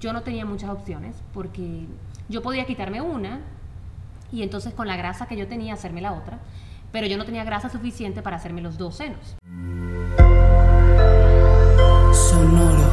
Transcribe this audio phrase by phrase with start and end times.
[0.00, 1.86] Yo no tenía muchas opciones porque
[2.30, 3.40] yo podía quitarme una
[4.32, 6.38] y entonces con la grasa que yo tenía hacerme la otra,
[6.92, 9.36] pero yo no tenía grasa suficiente para hacerme los dos senos.
[12.14, 12.90] Sonoro.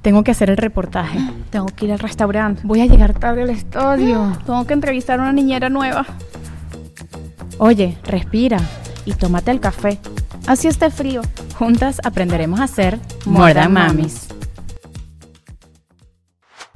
[0.00, 1.18] Tengo que hacer el reportaje.
[1.50, 2.62] Tengo que ir al restaurante.
[2.64, 4.32] Voy a llegar tarde al estadio.
[4.46, 6.06] Tengo que entrevistar a una niñera nueva.
[7.58, 8.58] Oye, respira
[9.04, 9.98] y tómate el café.
[10.46, 11.22] Así esté frío.
[11.56, 14.28] Juntas aprenderemos a hacer More Than Mamis.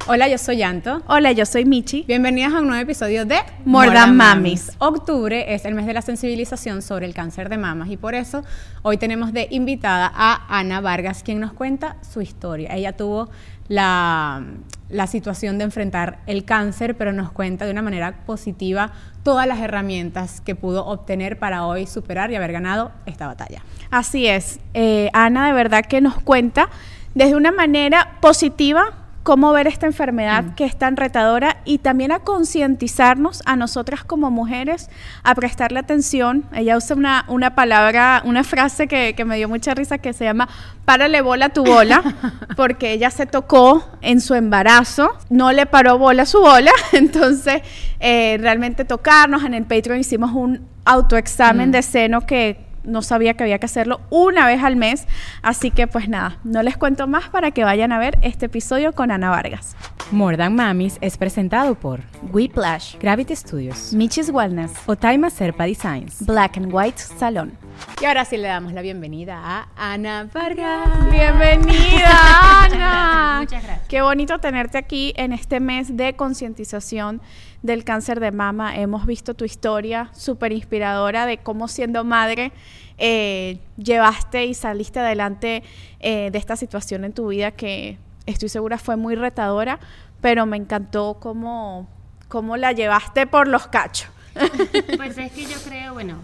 [0.09, 1.03] Hola, yo soy Yanto.
[1.09, 2.05] Hola, yo soy Michi.
[2.07, 4.71] Bienvenidas a un nuevo episodio de More Than Mamis.
[4.79, 8.45] Octubre es el mes de la sensibilización sobre el cáncer de mamas y por eso
[8.83, 12.73] hoy tenemos de invitada a Ana Vargas, quien nos cuenta su historia.
[12.73, 13.31] Ella tuvo
[13.67, 14.45] la,
[14.89, 19.59] la situación de enfrentar el cáncer, pero nos cuenta de una manera positiva todas las
[19.61, 23.63] herramientas que pudo obtener para hoy superar y haber ganado esta batalla.
[23.91, 24.61] Así es.
[24.75, 26.69] Eh, Ana de verdad que nos cuenta
[27.15, 32.21] desde una manera positiva cómo ver esta enfermedad que es tan retadora y también a
[32.21, 34.89] concientizarnos a nosotras como mujeres,
[35.25, 36.45] a prestarle atención.
[36.55, 40.23] Ella usa una, una palabra, una frase que, que me dio mucha risa que se
[40.23, 40.49] llama
[40.85, 42.05] párale bola a tu bola,
[42.57, 47.63] porque ella se tocó en su embarazo, no le paró bola a su bola, entonces
[47.99, 53.43] eh, realmente tocarnos, en el Patreon hicimos un autoexamen de seno que no sabía que
[53.43, 55.07] había que hacerlo una vez al mes.
[55.43, 58.93] Así que pues nada, no les cuento más para que vayan a ver este episodio
[58.93, 59.77] con Ana Vargas.
[60.13, 62.01] More Than Mamis es presentado por
[62.33, 67.53] Whiplash, Gravity Studios, Michis Wellness, Otaima Serpa Designs, Black and White Salon.
[68.01, 71.11] Y ahora sí le damos la bienvenida a Ana Vargas.
[71.11, 73.39] Bienvenida, Ana.
[73.41, 73.89] Muchas gracias.
[73.89, 77.21] Qué bonito tenerte aquí en este mes de concientización
[77.67, 78.77] del cáncer de mama.
[78.77, 82.53] Hemos visto tu historia súper inspiradora de cómo siendo madre
[82.99, 85.63] eh, llevaste y saliste adelante
[86.01, 89.79] eh, de esta situación en tu vida que estoy segura fue muy retadora,
[90.21, 91.89] pero me encantó cómo,
[92.29, 94.09] cómo la llevaste por los cachos.
[94.97, 96.17] Pues es que yo creo, bueno,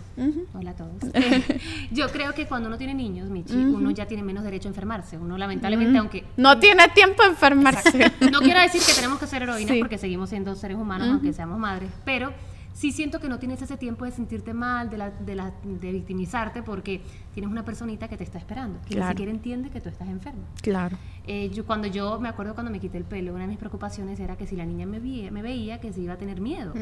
[0.55, 0.93] hola a todos.
[1.91, 5.19] Yo creo que cuando uno tiene niños, Michi, uno ya tiene menos derecho a enfermarse.
[5.19, 8.13] Uno lamentablemente, aunque No tiene tiempo de enfermarse.
[8.31, 9.79] no quiero decir que tenemos que ser heroínas Sí.
[9.81, 12.33] porque seguimos siendo seres humanos, aunque seamos madres, pero
[12.73, 15.93] sí siento que no tienes ese tiempo de sentirte mal, de, la, de, la- de
[15.93, 17.03] victimizarte, porque
[17.35, 19.07] tienes una personita que te está esperando, que Claro.
[19.07, 20.43] ni siquiera entiende que tú estás enfermo.
[20.63, 20.97] claro.
[21.25, 24.19] Eh, yo, cuando yo me acuerdo cuando me quité el pelo, una de mis preocupaciones
[24.19, 26.73] era que si la niña me, vi- me veía, que se iba a tener miedo.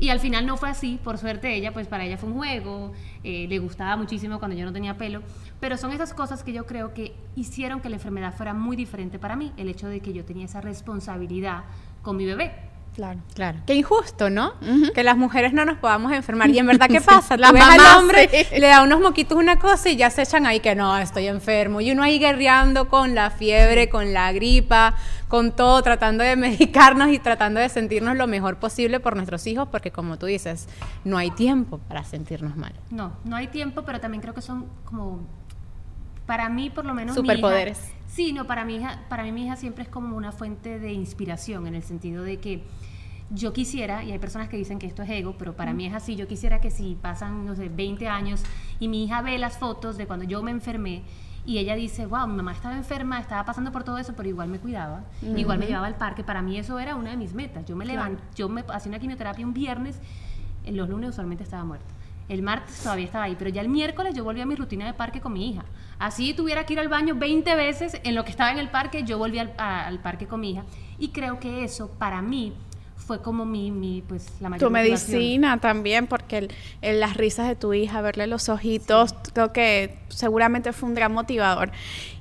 [0.00, 2.92] Y al final no fue así, por suerte ella, pues para ella fue un juego,
[3.22, 5.22] eh, le gustaba muchísimo cuando yo no tenía pelo,
[5.60, 9.20] pero son esas cosas que yo creo que hicieron que la enfermedad fuera muy diferente
[9.20, 11.62] para mí, el hecho de que yo tenía esa responsabilidad
[12.02, 12.52] con mi bebé.
[12.98, 13.20] Claro.
[13.32, 13.58] Claro.
[13.64, 14.54] Qué injusto, ¿no?
[14.92, 16.50] Que las mujeres no nos podamos enfermar.
[16.50, 17.36] Y en verdad, ¿qué pasa?
[17.36, 18.58] Las ves al hombre, sí.
[18.58, 21.80] le da unos moquitos una cosa y ya se echan ahí que no, estoy enfermo.
[21.80, 24.96] Y uno ahí guerreando con la fiebre, con la gripa,
[25.28, 29.68] con todo, tratando de medicarnos y tratando de sentirnos lo mejor posible por nuestros hijos,
[29.70, 30.68] porque como tú dices,
[31.04, 32.72] no hay tiempo para sentirnos mal.
[32.90, 35.20] No, no hay tiempo, pero también creo que son como,
[36.26, 37.16] para mí por lo menos...
[37.16, 37.78] mi hija- Superpoderes.
[38.08, 40.92] Sí, no, para mi hija, para mí mi hija siempre es como una fuente de
[40.92, 42.64] inspiración, en el sentido de que
[43.30, 45.94] yo quisiera, y hay personas que dicen que esto es ego, pero para mí es
[45.94, 48.42] así, yo quisiera que si pasan, no sé, 20 años
[48.80, 51.04] y mi hija ve las fotos de cuando yo me enfermé,
[51.48, 54.48] y ella dice, wow, mi mamá estaba enferma, estaba pasando por todo eso, pero igual
[54.48, 56.22] me cuidaba, igual me llevaba al parque.
[56.22, 57.64] Para mí eso era una de mis metas.
[57.64, 59.98] Yo me levanto, yo me hacía una quimioterapia un viernes,
[60.66, 61.86] en los lunes usualmente estaba muerta.
[62.28, 64.92] El martes todavía estaba ahí, pero ya el miércoles yo volví a mi rutina de
[64.94, 65.64] parque con mi hija.
[65.98, 69.02] Así tuviera que ir al baño 20 veces en lo que estaba en el parque,
[69.04, 70.64] yo volví al, a- al parque con mi hija.
[70.98, 72.52] Y creo que eso para mí
[72.96, 75.16] fue como mi, mi pues, la mayor Tu motivación.
[75.18, 76.50] medicina también, porque el-
[76.82, 81.12] el- las risas de tu hija, verle los ojitos, creo que seguramente fue un gran
[81.12, 81.70] motivador.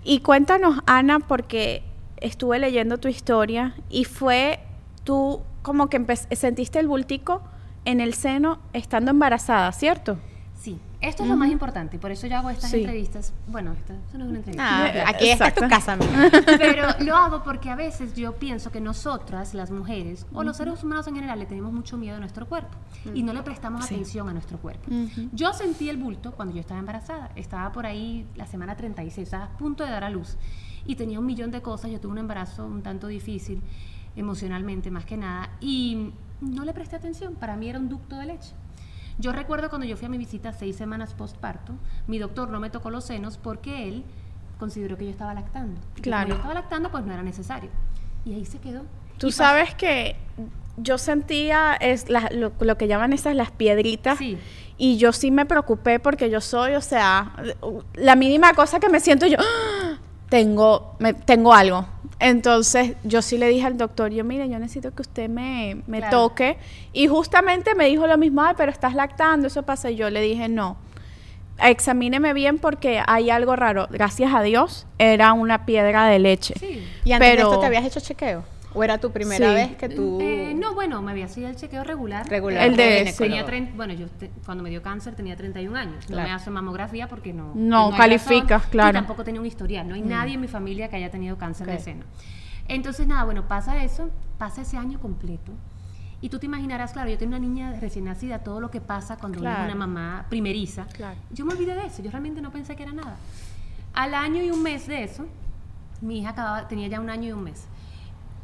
[0.06, 1.84] Y cuéntanos, Ana, porque
[2.18, 4.60] estuve leyendo tu historia y fue
[5.04, 6.02] tú como que
[6.36, 7.42] sentiste el bultico
[7.88, 10.18] en el seno estando embarazada, ¿cierto?
[10.56, 12.80] Sí, esto es lo más importante, y por eso yo hago estas Sí.
[12.82, 13.32] entrevistas.
[13.48, 14.86] Bueno, esta, esto no es una entrevista.
[14.86, 16.12] Ah, aquí esta es tu casa, amiga.
[16.58, 20.84] Pero lo hago porque a veces yo pienso que nosotras, las mujeres, o los seres
[20.84, 22.76] humanos en general, le tenemos mucho miedo a nuestro cuerpo
[23.14, 24.90] y no le prestamos atención a nuestro cuerpo.
[25.32, 27.30] Yo sentí el bulto cuando yo estaba embarazada.
[27.36, 30.36] Estaba por ahí la semana 36, estaba a punto de dar a luz.
[30.90, 31.92] y tenía un millón de cosas.
[31.92, 33.62] Yo tuve un embarazo un tanto difícil,
[34.16, 36.12] emocionalmente más que nada, y
[36.42, 37.36] no le presté atención.
[37.36, 38.52] Para mí era un ducto de leche.
[39.20, 41.74] Yo recuerdo cuando yo fui a mi visita seis semanas postparto,
[42.06, 44.04] mi doctor no me tocó los senos porque él
[44.60, 45.80] consideró que yo estaba lactando.
[46.02, 46.30] Claro.
[46.30, 47.70] Yo estaba lactando, pues no era necesario.
[48.26, 48.84] Y ahí se quedó.
[49.18, 50.16] Tú sabes que
[50.78, 54.20] yo sentía es la- lo, lo que llaman esas las piedritas.
[54.20, 54.38] Sí.
[54.78, 57.34] Y yo sí me preocupé porque yo soy, o sea,
[57.96, 59.98] la mínima cosa que me siento yo, ¡ah!
[60.30, 61.88] tengo, me, tengo algo.
[62.20, 66.00] Entonces yo sí le dije al doctor, yo mire, yo necesito que usted me, me
[66.00, 66.18] Claro.
[66.30, 66.58] toque.
[66.94, 69.92] Y justamente me dijo lo mismo, ay, pero estás lactando, eso pasa.
[69.92, 70.78] Y yo le dije, no,
[71.64, 73.88] examíneme bien porque hay algo raro.
[73.92, 76.54] Gracias a Dios, era una piedra de leche.
[76.60, 76.84] Sí.
[77.06, 78.44] ¿Y antes Pero- de esto te habías hecho chequeo?
[78.78, 79.54] ¿O era tu primera Sí.
[79.56, 80.20] vez que tú...?
[80.22, 82.28] Eh, no, bueno, me había sido el chequeo regular.
[82.30, 82.64] Regular.
[82.66, 83.14] El de-.
[83.18, 86.06] Tenía trein- bueno, yo te- cuando me dio cáncer tenía 31 años.
[86.10, 86.30] No Claro.
[86.30, 87.54] me hace mamografía porque no.
[87.56, 88.90] No hay calificas, razón, claro.
[88.90, 89.88] Y tampoco tenía un historial.
[89.88, 92.04] No hay nadie en mi familia que haya tenido cáncer de seno.
[92.68, 95.52] Entonces, nada, bueno, pasa eso, pasa ese año completo.
[96.20, 99.18] Y tú te imaginarás, claro, yo tengo una niña recién nacida, todo lo que pasa
[99.18, 99.66] cuando Claro.
[99.66, 100.86] una mamá primeriza.
[100.94, 101.16] Claro.
[101.32, 103.18] Yo me olvidé de eso, yo realmente no pensé que era nada.
[103.94, 105.26] Al año y un mes de eso,
[106.02, 107.66] mi hija acababa, tenía ya un año y un mes.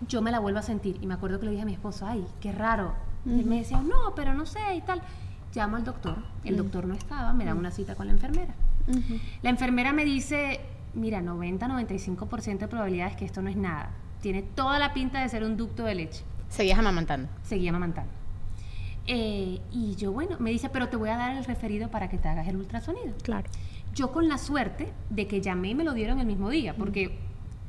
[0.07, 2.05] Yo me la vuelvo a sentir y me acuerdo que le dije a mi esposo,
[2.05, 2.93] ay, qué raro.
[3.25, 5.01] Y él me decía, no, pero no sé y tal.
[5.53, 8.53] Llamo al doctor, el doctor no estaba, me da una cita con la enfermera.
[9.41, 10.59] La enfermera me dice,
[10.93, 13.91] mira, 90-95% de probabilidades que esto no es nada.
[14.21, 16.23] Tiene toda la pinta de ser un ducto de leche.
[16.49, 17.29] Seguías amamantando.
[17.43, 18.11] Seguía amamantando.
[19.05, 22.17] Eh, y yo, bueno, me dice, pero te voy a dar el referido para que
[22.17, 23.13] te hagas el ultrasonido.
[23.21, 23.49] Claro.
[23.93, 27.19] Yo con la suerte de que llamé y me lo dieron el mismo día, porque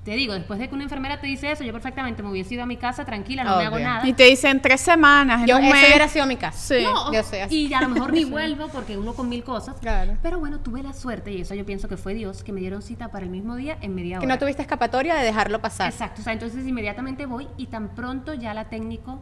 [0.04, 2.62] te digo, después de que una enfermera te dice eso, yo perfectamente me hubiese ido
[2.62, 4.06] a mi casa tranquila, no me hago nada.
[4.06, 5.84] Y te dicen tres semanas, en Yo, un ese mes.
[5.88, 6.74] hubiera sido mi caso.
[6.74, 6.84] Sí.
[6.84, 7.66] No, Yo sé, así.
[7.68, 9.76] y a lo mejor ni vuelvo porque uno con mil cosas.
[9.80, 10.16] Claro.
[10.22, 12.82] Pero bueno, tuve la suerte, y eso yo pienso que fue Dios, que me dieron
[12.82, 14.34] cita para el mismo día en media Que hora.
[14.34, 15.90] no tuviste escapatoria de dejarlo pasar.
[15.90, 19.20] Exacto, o sea, entonces inmediatamente voy y tan pronto ya la técnico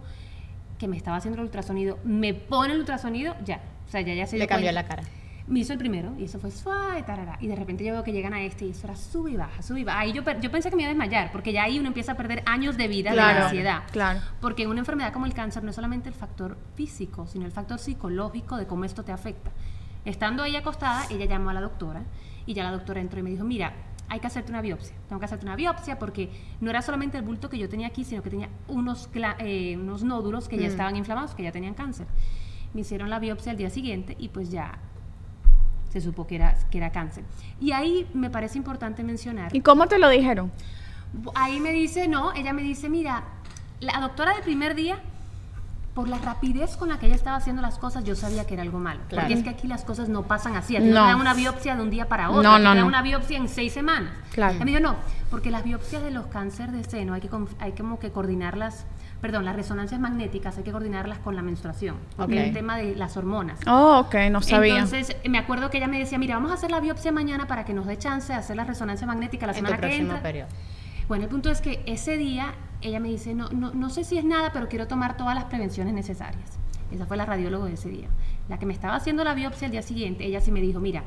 [0.78, 3.60] que me estaba haciendo el ultrasonido me pone el ultrasonido, ya.
[3.86, 4.82] O sea, ya, ya se Le cambió cuenta.
[4.82, 5.02] la cara.
[5.48, 7.36] Me hizo el primero y eso fue suave, tarara.
[7.40, 9.60] Y de repente yo veo que llegan a este y eso era sube y baja,
[9.62, 9.98] sube y baja.
[10.00, 12.16] Ahí yo, yo pensé que me iba a desmayar porque ya ahí uno empieza a
[12.16, 13.82] perder años de vida de Claro, la ansiedad.
[13.90, 14.20] claro.
[14.40, 17.52] Porque en una enfermedad como el cáncer no es solamente el factor físico, sino el
[17.52, 19.50] factor psicológico de cómo esto te afecta.
[20.04, 22.02] Estando ahí acostada, ella llamó a la doctora
[22.46, 23.72] y ya la doctora entró y me dijo, mira,
[24.08, 24.94] hay que hacerte una biopsia.
[25.08, 26.30] Tengo que hacerte una biopsia porque
[26.60, 29.08] no era solamente el bulto que yo tenía aquí, sino que tenía unos,
[29.38, 32.06] eh, unos nódulos que ya estaban inflamados, que ya tenían cáncer.
[32.74, 34.78] Me hicieron la biopsia al día siguiente y pues ya
[35.92, 37.22] se supo que era, que era cáncer.
[37.60, 40.50] Y ahí me parece importante mencionar ¿Y cómo te lo dijeron?
[41.34, 43.24] Ahí me dice, no, ella me dice, mira,
[43.80, 44.98] la doctora del primer día,
[45.94, 48.62] por la rapidez con la que ella estaba haciendo las cosas, yo sabía que era
[48.62, 49.00] algo malo.
[49.08, 49.22] Claro.
[49.28, 50.78] Porque es que aquí las cosas no pasan así.
[50.78, 50.86] No, No.
[50.86, 52.42] te dan una biopsia de un día para otro.
[52.42, 52.86] No, no, te dan no.
[52.86, 54.10] una biopsia en seis semanas.
[54.32, 54.54] Claro.
[54.54, 54.96] Ella me dijo, no,
[55.30, 57.28] porque las biopsias de los cánceres de seno hay que,
[57.58, 58.86] hay como que coordinarlas,
[59.20, 61.96] perdón, las resonancias magnéticas hay que coordinarlas con la menstruación.
[62.16, 62.40] Porque Ok.
[62.40, 63.58] es el tema de las hormonas.
[63.66, 64.76] Oh, ok, no sabía.
[64.78, 67.66] Entonces, me acuerdo que ella me decía, mira, vamos a hacer la biopsia mañana para
[67.66, 70.04] que nos dé chance de hacer la resonancia magnética la En tu semana que próximo
[70.06, 70.22] entra.
[70.22, 70.48] periodo.
[71.08, 74.18] Bueno, el punto es que ese día ella me dice, no, no, no sé si
[74.18, 76.58] es nada, pero quiero tomar todas las prevenciones necesarias.
[76.90, 78.08] Esa fue la radióloga de ese día.
[78.48, 81.04] La que me estaba haciendo la biopsia el día siguiente, ella sí me dijo, mira,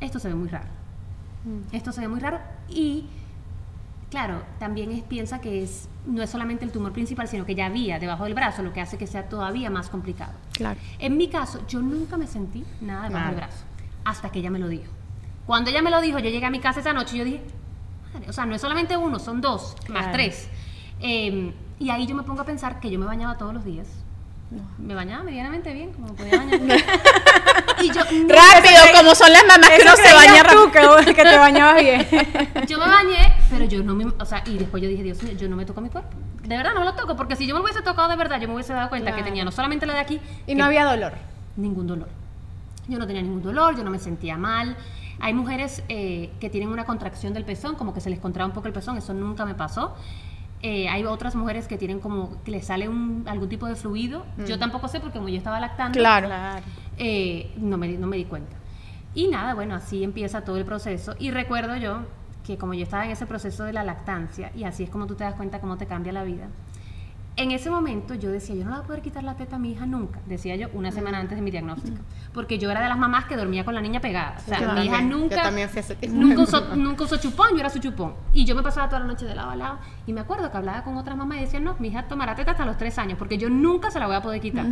[0.00, 0.68] esto se ve muy raro.
[1.72, 2.38] Esto se ve muy raro
[2.68, 3.06] y,
[4.10, 7.66] claro, también es, piensa que es, no es solamente el tumor principal, sino que ya
[7.66, 10.32] había debajo del brazo, lo que hace que sea todavía más complicado.
[10.52, 10.78] Claro.
[10.98, 13.64] En mi caso, yo nunca me sentí nada debajo del brazo,
[14.04, 14.92] hasta que ella me lo dijo.
[15.46, 17.42] Cuando ella me lo dijo, yo llegué a mi casa esa noche y yo dije,
[18.14, 20.48] madre, o sea, no es solamente uno, son dos, más tres.
[21.00, 23.86] Eh, y ahí yo me pongo a pensar que yo me bañaba todos los días.
[24.78, 26.60] Me bañaba medianamente bien, como podía bañar.
[27.82, 31.22] y yo, no- Rápido, como son las mamás que uno se baña tú, que, que
[31.22, 32.06] te bañabas bien.
[32.66, 35.34] yo me bañé, pero yo no me, o sea, y después yo dije, Dios mío,
[35.34, 36.08] yo no me toco mi cuerpo.
[36.44, 38.40] De verdad no me lo toco, porque si yo me lo hubiese tocado de verdad,
[38.40, 40.86] yo me hubiese dado cuenta que tenía no solamente la de aquí, Y no había
[40.86, 41.12] dolor.
[41.56, 42.08] ningún dolor.
[42.88, 44.74] Yo no tenía ningún dolor, yo no me sentía mal.
[45.20, 48.52] Hay mujeres eh, que tienen una contracción del pezón, como que se les contrae un
[48.52, 49.94] poco el pezón, eso nunca me pasó.
[50.62, 54.24] Eh, hay otras mujeres que tienen como que les sale un, algún tipo de fluido.
[54.46, 56.28] Yo tampoco sé porque como yo estaba lactando, Claro.
[56.98, 58.56] eh, no, me, di- no me di cuenta.
[59.14, 61.14] Y nada, bueno, así empieza todo el proceso.
[61.18, 62.00] Y recuerdo yo
[62.44, 65.14] que como yo estaba en ese proceso de la lactancia, y así es como tú
[65.14, 66.46] te das cuenta cómo te cambia la vida,
[67.38, 69.58] en ese momento yo decía, yo no le voy a poder quitar la teta a
[69.58, 71.96] mi hija nunca, decía yo una semana antes de mi diagnóstico,
[72.34, 74.34] porque yo era de las mamás que dormía con la niña pegada.
[74.38, 75.50] O sea, Yo mi hija también, nunca,
[76.10, 78.14] nunca, usó, nunca usó chupón, yo era su chupón.
[78.32, 79.78] Y yo me pasaba toda la noche de lado a lado.
[80.06, 82.50] Y me acuerdo que hablaba con otras mamás y decían, no, mi hija tomará teta
[82.52, 84.66] hasta los tres años, porque yo nunca se la voy a poder quitar.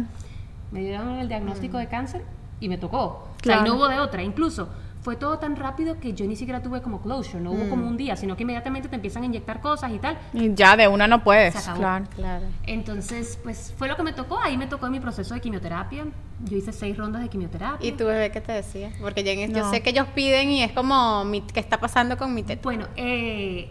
[0.73, 2.25] Me dieron el diagnóstico de cáncer
[2.61, 2.99] y me tocó.
[2.99, 3.65] O sea, y Claro.
[3.67, 4.23] no hubo de otra.
[4.23, 4.69] Incluso
[5.07, 7.97] fue todo tan rápido que yo ni siquiera tuve como closure, no hubo como un
[7.97, 10.19] día, sino que inmediatamente te empiezan a inyectar cosas y tal.
[10.33, 11.55] Y ya de una no puedes.
[11.55, 11.79] Se acabó.
[11.79, 12.05] Claro.
[12.17, 12.47] Claro.
[12.65, 14.41] Entonces, pues fue lo que me tocó.
[14.41, 16.07] Ahí me tocó mi proceso de quimioterapia.
[16.45, 17.89] Yo hice seis rondas de quimioterapia.
[17.89, 18.91] ¿Y tu bebé qué te decía?
[19.01, 19.71] Porque yo, yo No.
[19.71, 22.63] sé que ellos piden y es como, mi- ¿qué está pasando con mi teta?
[22.65, 23.71] Bueno, eh,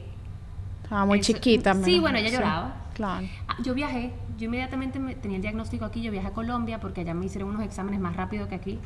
[0.84, 1.74] Estaba muy Eso- chiquita.
[1.84, 2.76] sí, bueno, ella lloraba.
[2.94, 3.28] Claro.
[3.50, 4.14] ah, yo viajé.
[4.38, 6.02] Yo inmediatamente me, tenía el diagnóstico aquí.
[6.02, 8.80] Yo viajé a Colombia porque allá me hicieron unos exámenes más rápido que aquí.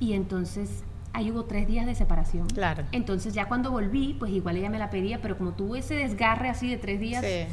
[0.00, 0.82] Y entonces
[1.16, 2.46] ahí hubo tres días de separación.
[2.48, 2.84] Claro.
[2.92, 6.48] Entonces ya cuando volví, pues igual ella me la pedía, pero como tuvo ese desgarre
[6.48, 7.46] así de tres días, Sí.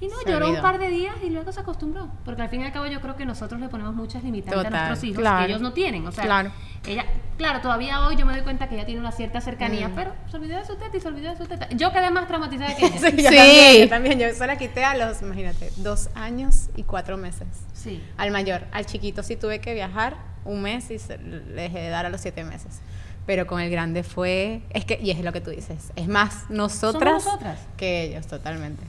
[0.00, 0.62] Y no, Se lloró un olvidó.
[0.62, 2.08] par de días y luego se acostumbró.
[2.24, 4.74] Porque al fin y al cabo yo creo que nosotros le ponemos muchas limitantes Total,
[4.74, 5.38] a nuestros hijos claro.
[5.38, 6.06] que ellos no tienen.
[6.06, 6.50] O sea, Claro.
[6.84, 7.06] ella,
[7.38, 9.94] claro, todavía hoy yo me doy cuenta que ella tiene una cierta cercanía, Mm.
[9.94, 11.68] pero se olvidó de su teta y se olvidó de su teta.
[11.70, 12.98] Yo quedé más traumatizada que ella.
[12.98, 13.36] Sí, yo Sí.
[13.36, 14.18] también, yo también.
[14.18, 17.46] Yo se la quité a los, imagínate, dos años y cuatro meses.
[17.72, 18.02] Sí.
[18.18, 21.88] Al mayor, al chiquito sí tuve que viajar un mes y se- le dejé de
[21.88, 22.80] dar a los siete meses.
[23.26, 26.44] Pero con el grande fue, es que, y es lo que tú dices, es más
[26.50, 27.58] nosotras, nosotras.
[27.76, 28.82] que ellos, totalmente.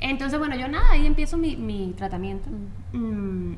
[0.00, 2.48] Entonces, bueno, yo nada, ahí empiezo mi, mi tratamiento.
[2.92, 3.54] Mm,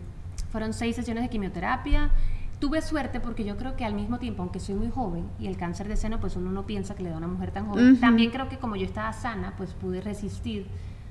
[0.50, 2.10] fueron seis sesiones de quimioterapia.
[2.58, 5.56] Tuve suerte porque yo creo que al mismo tiempo, aunque soy muy joven y el
[5.56, 7.98] cáncer de seno, pues uno no piensa que le da a una mujer tan joven,
[8.00, 10.66] también creo que como yo estaba sana, pues pude resistir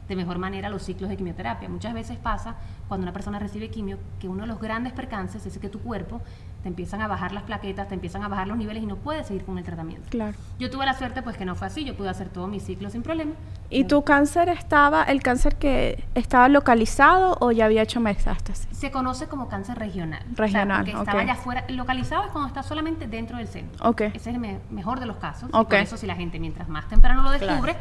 [0.10, 1.70] de mejor manera los ciclos de quimioterapia.
[1.70, 2.56] Muchas veces pasa
[2.90, 6.20] cuando una persona recibe quimio que uno de los grandes percances es que tu cuerpo
[6.64, 9.28] te empiezan a bajar las plaquetas, te empiezan a bajar los niveles y no puedes
[9.28, 10.10] seguir con el tratamiento.
[10.10, 10.36] Claro.
[10.60, 12.90] Yo tuve la suerte pues que no fue así, yo pude hacer todo mi ciclo
[12.90, 13.32] sin problema.
[13.70, 18.68] ¿Y tu cáncer estaba, el cáncer que estaba localizado o ya había hecho metástasis?
[18.76, 20.24] Se conoce como cáncer regional.
[20.36, 21.24] Regional, O sea, porque estaba ok.
[21.24, 21.66] allá afuera.
[21.70, 23.70] Localizado es cuando está solamente dentro del seno.
[23.84, 24.02] Ok.
[24.02, 25.50] Ese es el me- mejor de los casos.
[25.54, 25.70] y Ok.
[25.70, 27.76] por eso si la gente mientras más temprano lo descubre,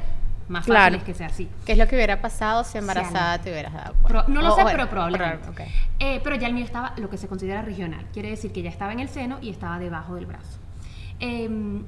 [0.49, 0.97] más fácil Claro.
[0.97, 1.49] es que sea así.
[1.67, 4.29] ¿Qué es lo que hubiera pasado si embarazada Sí, te hubieras dado Pro- cuenta?
[4.29, 5.67] no lo O- sé, bueno, pero probablemente.
[5.99, 8.07] Eh, pero ya el mío estaba lo que se considera regional.
[8.13, 10.59] Quiere decir que ya estaba en el seno y estaba debajo del brazo.
[11.21, 11.83] Em,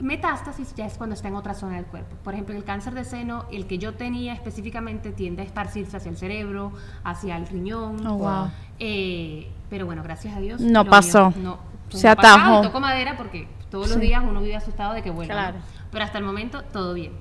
[0.00, 2.14] metástasis ya es cuando está en otra zona del cuerpo.
[2.22, 6.10] Por ejemplo, el cáncer de seno, el que yo tenía específicamente tiende a esparcirse hacia
[6.10, 8.06] el cerebro, hacia el riñón.
[8.06, 8.50] Oh, wow.
[8.78, 10.60] Eh, pero bueno, gracias a Dios.
[10.60, 11.30] No pasó.
[11.30, 11.58] mío
[11.90, 12.60] no, Se no ha pasado, atajó.
[12.60, 15.34] y toco madera porque todos los días uno vive asustado de que vuelva.
[15.34, 15.40] ¿no?
[15.40, 15.58] Claro.
[15.90, 17.12] Pero hasta el momento todo bien.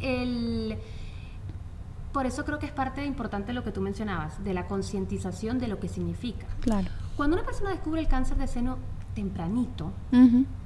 [0.00, 0.76] El,
[2.12, 5.68] por eso creo que es parte importante lo que tú mencionabas, de la concientización de
[5.68, 6.46] lo que significa.
[6.60, 6.88] Claro.
[7.16, 8.78] Cuando una persona descubre el cáncer de seno
[9.14, 9.92] tempranito,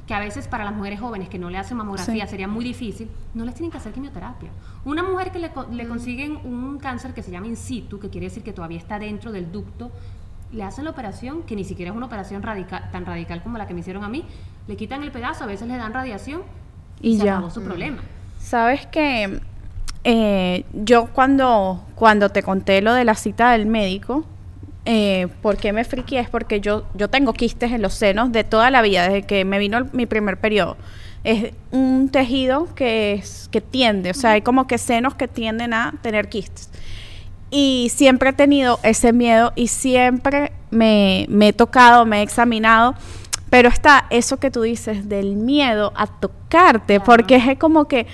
[0.07, 2.31] que a veces para las mujeres jóvenes que no le hacen mamografía Sí.
[2.31, 4.51] sería muy difícil, no les tienen que hacer quimioterapia.
[4.85, 8.11] Una mujer que le, co- le consiguen un cáncer que se llama in situ, que
[8.11, 9.93] quiere decir que todavía está dentro del ducto,
[10.53, 13.69] le hacen la operación, que ni siquiera es una operación radical, tan radical como la
[13.69, 14.25] que me hicieron a mí,
[14.67, 16.43] le quitan el pedazo, a veces le dan radiación
[17.01, 17.35] y, Y se ya.
[17.35, 17.99] acabó su problema.
[18.41, 19.41] Sabes que
[20.03, 24.25] eh, yo cuando, cuando te conté lo de la cita del médico,
[24.87, 26.19] eh, ¿por qué me friqué?
[26.19, 29.45] Es porque yo, yo tengo quistes en los senos de toda la vida, desde que
[29.45, 30.77] me vino mi primer periodo.
[31.23, 35.75] Es un tejido que, es, que tiende, o sea, hay como que senos que tienden
[35.75, 36.71] a tener quistes.
[37.51, 42.95] Y siempre he tenido ese miedo y siempre me, me he tocado, me he examinado.
[43.51, 47.05] Pero está eso que tú dices del miedo a tocarte, Claro.
[47.05, 48.07] porque es como que,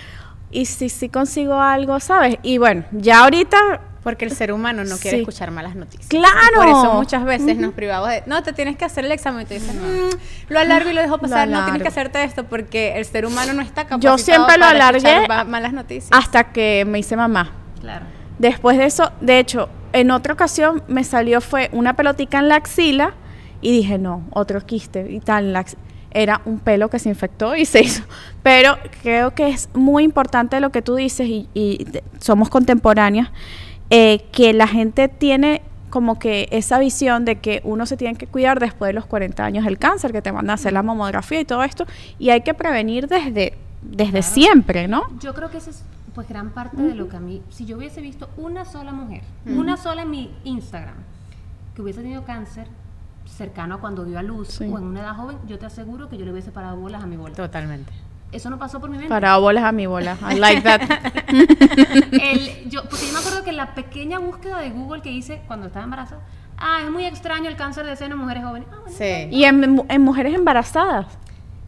[0.50, 2.38] ¿y si sí consigo algo, sabes?
[2.43, 5.21] Y bueno, ya ahorita, Porque el ser humano no quiere Sí.
[5.23, 6.07] escuchar malas noticias.
[6.07, 6.31] ¡Claro!
[6.55, 9.47] Por eso muchas veces nos privamos de, no, te tienes que hacer el examen y
[9.47, 10.11] te dicen, "Mm,
[10.52, 13.26] lo alargo y lo dejo Lo pasar, no tienes que hacerte esto porque el ser
[13.26, 16.16] humano no está capacitado Yo siempre lo para alargué ma- malas noticias.
[16.16, 17.50] hasta que me hice mamá.
[17.81, 18.05] Claro.
[18.38, 22.55] Después de eso, de hecho, en otra ocasión me salió fue una pelotica en la
[22.55, 23.14] axila
[23.60, 25.64] y dije, no, otro quiste y tal.
[26.10, 28.02] Era un pelo que se infectó y se hizo.
[28.42, 31.86] Pero creo que es muy importante lo que tú dices y,
[32.18, 33.30] somos contemporáneas,
[33.90, 38.26] eh, que la gente tiene como que esa visión de que uno se tiene que
[38.26, 41.40] cuidar después de los 40 años del cáncer, que te mandan a hacer la mamografía
[41.40, 41.86] y todo esto,
[42.18, 45.04] y hay que prevenir desde, desde siempre, ¿no?
[45.20, 45.84] Yo creo que esa es
[46.14, 49.22] pues gran parte de lo que a mí, si yo hubiese visto una sola mujer,
[49.44, 50.96] una sola en mi Instagram,
[51.75, 52.68] que hubiese tenido cáncer
[53.26, 54.64] cercano a cuando dio a luz Sí.
[54.64, 57.06] o en una edad joven, yo te aseguro que yo le hubiese parado bolas a
[57.06, 57.35] mi bola.
[57.35, 57.92] Totalmente.
[58.33, 59.09] Eso no pasó por mi mente.
[59.09, 60.16] Para bolas a mi bola.
[60.30, 60.80] I like that.
[62.12, 65.66] El- yo, porque yo me acuerdo que la pequeña búsqueda de Google que hice cuando
[65.66, 66.23] estaba embarazada,
[66.59, 68.68] ah, es muy extraño el cáncer de seno en mujeres jóvenes.
[68.73, 69.28] Ah, bueno, Sí.
[69.30, 71.06] Y en, mu- en mujeres embarazadas.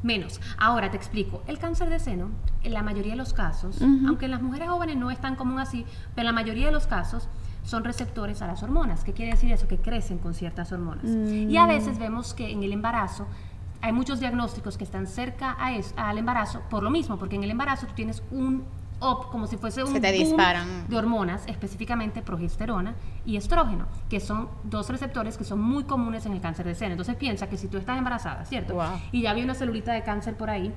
[0.02, 0.40] Menos.
[0.58, 1.42] Ahora te explico.
[1.48, 2.30] El cáncer de seno,
[2.62, 5.58] en la mayoría de los casos, aunque en las mujeres jóvenes no es tan común
[5.58, 5.84] así,
[6.14, 7.28] pero en la mayoría de los casos
[7.68, 9.04] son receptores a las hormonas.
[9.04, 9.68] ¿Qué quiere decir eso?
[9.68, 11.04] Que crecen con ciertas hormonas.
[11.04, 13.26] Y a veces vemos que en el embarazo
[13.82, 17.44] hay muchos diagnósticos que están cerca a es- al embarazo por lo mismo, porque en
[17.44, 18.64] el embarazo tú tienes un
[19.02, 20.88] up, como si fuese un Se te boom disparan.
[20.88, 22.94] de hormonas, específicamente progesterona
[23.26, 26.92] y estrógeno, que son dos receptores que son muy comunes en el cáncer de seno.
[26.92, 28.72] Entonces piensa que si tú estás embarazada, ¿cierto?
[28.74, 28.84] Wow.
[29.12, 30.72] Y ya había una celulita de cáncer por ahí,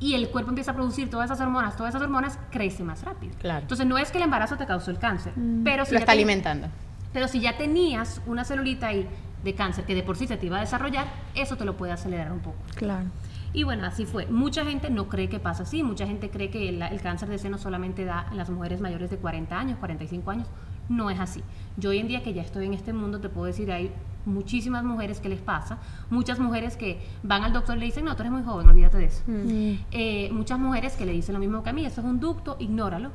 [0.00, 3.34] y el cuerpo empieza a producir todas esas hormonas, todas esas hormonas crece más rápido.
[3.40, 3.62] Claro.
[3.62, 5.32] Entonces no es que el embarazo te causó el cáncer,
[5.64, 6.68] pero si Lo está alimentando.
[7.12, 9.08] pero si ya tenías una celulita ahí
[9.42, 11.92] de cáncer que de por sí se te iba a desarrollar, eso te lo puede
[11.92, 12.58] acelerar un poco.
[12.76, 13.06] Claro.
[13.52, 14.26] Y bueno, así fue.
[14.26, 15.82] Mucha gente no cree que pasa así.
[15.82, 19.08] Mucha gente cree que el, el cáncer de seno solamente da en las mujeres mayores
[19.10, 20.46] de 40 años, 45 años.
[20.88, 21.42] No es así.
[21.76, 23.92] Yo hoy en día que ya estoy en este mundo, te puedo decir, hay
[24.24, 25.78] muchísimas mujeres que les pasa.
[26.10, 28.98] Muchas mujeres que van al doctor y le dicen, no, tú eres muy joven, olvídate
[28.98, 29.22] de eso.
[29.28, 32.56] Eh, muchas mujeres que le dicen lo mismo que a mí, eso es un ducto,
[32.58, 33.10] ignóralo.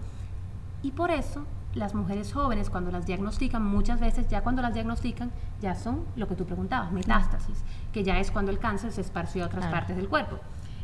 [0.82, 5.32] Y por eso las mujeres jóvenes cuando las diagnostican, muchas veces ya cuando las diagnostican
[5.62, 9.44] ya son lo que tú preguntabas, metástasis, que ya es cuando el cáncer se esparció
[9.44, 9.76] a otras Claro.
[9.78, 10.38] partes del cuerpo.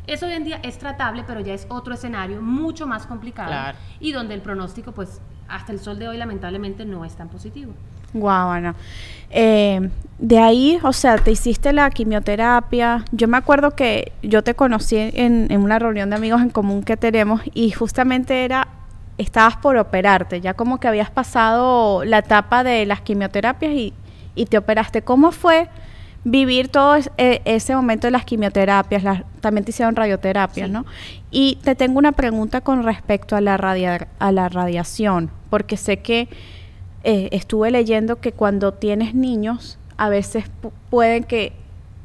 [0.08, 3.78] Eso hoy en día es tratable, pero ya es otro escenario mucho más complicado Claro.
[4.00, 5.20] y donde el pronóstico, pues,
[5.50, 7.72] hasta el sol de hoy lamentablemente no es tan positivo.
[8.12, 8.74] Guau, Ana.
[9.30, 9.88] Eh,
[10.18, 13.04] de ahí, o sea, te hiciste la quimioterapia.
[13.12, 16.82] Yo me acuerdo que yo te conocí en, en una reunión de amigos en común
[16.82, 18.68] que tenemos y justamente era,
[19.18, 23.94] estabas por operarte, ya como que habías pasado la etapa de las quimioterapias y,
[24.34, 25.02] y te operaste.
[25.02, 25.68] ¿Cómo fue
[26.24, 29.02] vivir todo es- e- ese momento de las quimioterapias?
[29.02, 30.72] Las- también te hicieron radioterapias, Sí.
[30.72, 30.84] ¿no?
[31.30, 35.98] Y te tengo una pregunta con respecto a la, radia- a la radiación, porque sé
[36.00, 36.28] que
[37.02, 41.54] eh, estuve leyendo que cuando tienes niños, a veces pu- pueden que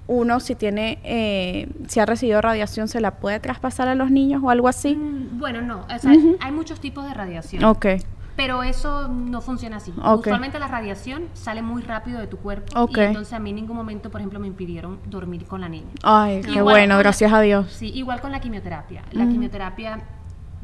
[0.08, 4.42] uno, si tiene, eh, si ha recibido radiación, se la puede traspasar a los niños
[4.44, 4.96] o algo así.
[4.96, 6.38] Mm, Bueno, no, o sea, Ujú.
[6.40, 7.64] hay muchos tipos de radiación.
[7.66, 7.88] Ok,
[8.36, 9.94] Pero eso no funciona así.
[10.04, 10.22] Ok.
[10.28, 13.78] Usualmente la radiación sale muy rápido de tu cuerpo y entonces a mí en ningún
[13.78, 15.88] momento, por ejemplo, me impidieron dormir con la niña.
[16.04, 17.72] ay, qué Igual bueno, la- gracias a Dios.
[17.72, 19.04] Sí, igual con la quimioterapia.
[19.12, 20.00] La quimioterapia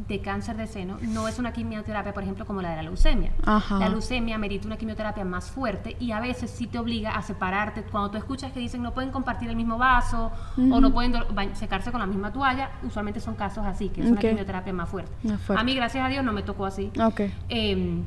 [0.07, 3.31] de cáncer de seno no es una quimioterapia, por ejemplo, como la de la leucemia.
[3.45, 3.79] Ajá.
[3.79, 7.83] La leucemia merita una quimioterapia más fuerte y a veces sí te obliga a separarte.
[7.83, 11.13] Cuando tú escuchas que dicen no pueden compartir el mismo vaso o no pueden
[11.55, 15.11] secarse con la misma toalla, usualmente son casos así, que es una quimioterapia más fuerte.
[15.23, 15.61] Más fuerte.
[15.61, 16.91] A mí, gracias a Dios, no me tocó así.
[17.49, 18.01] Eh,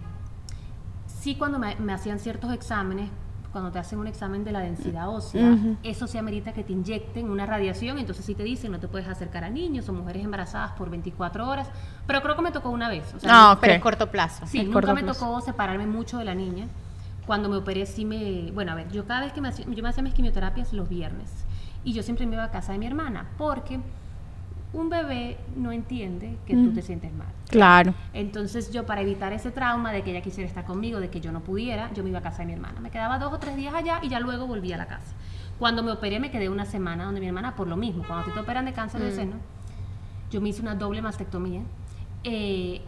[1.07, 3.11] sí, cuando me, me hacían ciertos exámenes,
[3.55, 7.31] cuando te hacen un examen de la densidad ósea, eso sí amerita que te inyecten
[7.31, 10.73] una radiación, entonces sí te dicen no te puedes acercar a niños o mujeres embarazadas
[10.73, 11.69] por 24 horas,
[12.07, 13.15] pero creo que me tocó una vez.
[13.15, 13.61] O sea, Ah, ok.
[13.61, 14.45] Pero es corto plazo.
[14.47, 15.21] Sí, Es nunca me plazo.
[15.21, 16.67] tocó separarme mucho de la niña.
[17.27, 18.51] Cuando me operé sí me...
[18.53, 20.89] Bueno, a ver, yo cada vez que me hacía, yo me hacía mis quimioterapias los
[20.89, 21.31] viernes
[21.85, 23.79] y yo siempre me iba a casa de mi hermana porque
[24.75, 27.29] un bebé no entiende que tú te sientes mal.
[27.49, 27.95] Claro.
[28.13, 31.33] Entonces yo para evitar ese trauma de que ella quisiera estar conmigo, de que yo
[31.33, 32.81] no pudiera, yo me iba a casa de mi hermana.
[32.81, 35.15] Me quedaba dos o tres días allá y ya luego volví a la casa.
[35.59, 38.03] Cuando me operé me quedé una semana donde mi hermana por lo mismo.
[38.05, 39.37] Cuando a ti te operan de cáncer de seno,
[40.31, 41.63] yo me hice una doble mastectomía,
[42.25, 42.81] eh,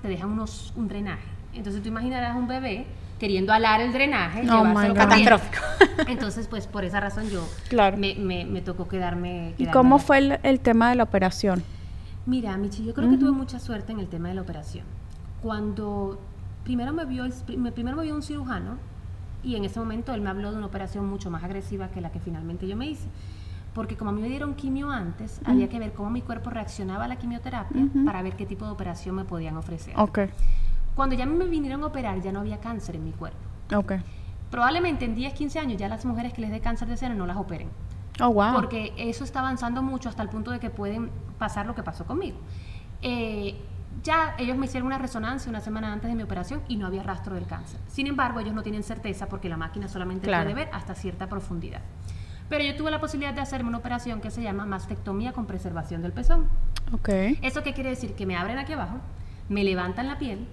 [0.00, 1.28] te dejan unos, un drenaje.
[1.52, 2.86] Entonces tú imaginarás un bebé
[3.18, 4.94] queriendo alar el drenaje, Oh, llevárselo.
[4.94, 5.62] Catastrófico.
[6.08, 7.96] Entonces, pues por esa razón yo Claro.
[7.96, 9.54] me, me- me tocó quedarme.
[9.58, 11.62] ¿Y cómo fue el, el tema de la operación?
[12.26, 14.84] Mira, Michi, yo creo que tuve mucha suerte en el tema de la operación.
[15.42, 16.20] Cuando
[16.64, 18.78] primero me vio, el- me- primero me vio un cirujano
[19.44, 22.10] y en ese momento él me habló de una operación mucho más agresiva que la
[22.10, 23.06] que finalmente yo me hice.
[23.74, 27.04] Porque como a mí me dieron quimio antes, había que ver cómo mi cuerpo reaccionaba
[27.04, 29.92] a la quimioterapia para ver qué tipo de operación me podían ofrecer.
[29.98, 30.20] Ok,
[30.96, 33.38] Cuando ya me vinieron a operar, ya no había cáncer en mi cuerpo.
[33.74, 33.92] ok.
[34.50, 37.26] Probablemente en 10, 15 años ya las mujeres que les dé cáncer de seno no
[37.26, 37.68] las operen.
[38.20, 38.54] Oh, wow.
[38.54, 42.06] Porque eso está avanzando mucho hasta el punto de que pueden pasar lo que pasó
[42.06, 42.38] conmigo.
[43.02, 43.60] Eh,
[44.04, 47.02] ya ellos me hicieron una resonancia una semana antes de mi operación y no había
[47.02, 47.80] rastro del cáncer.
[47.88, 50.44] Sin embargo, ellos no tienen certeza porque la máquina solamente Claro.
[50.44, 51.80] puede ver hasta cierta profundidad.
[52.48, 56.02] Pero yo tuve la posibilidad de hacerme una operación que se llama mastectomía con preservación
[56.02, 56.48] del pezón.
[56.92, 57.08] Ok.
[57.42, 58.14] ¿Eso qué quiere decir?
[58.14, 58.98] Que me abren aquí abajo,
[59.48, 60.46] me levantan la piel,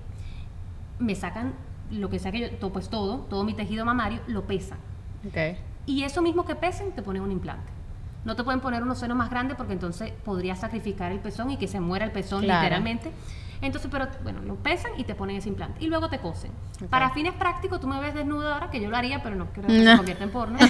[0.99, 1.53] me sacan
[1.91, 4.77] lo que sea que yo, pues todo, todo mi tejido mamario, lo pesan.
[5.27, 5.57] Ok.
[5.85, 7.71] Y eso mismo que pesen, te ponen un implante.
[8.25, 11.57] No te pueden poner unos senos más grandes porque entonces podría sacrificar el pezón y
[11.57, 12.61] que se muera el pezón Claro.
[12.61, 13.11] literalmente.
[13.61, 15.83] Entonces, pero bueno, lo pesan y te ponen ese implante.
[15.83, 16.51] Y luego te cosen.
[16.89, 19.67] Para fines prácticos, tú me ves desnuda ahora, que yo lo haría, pero no quiero
[19.69, 20.57] que se convierta en porno.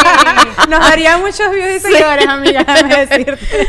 [0.00, 3.68] Eh, Nos daría muchos views y seguidores, amiga, déjame decirte.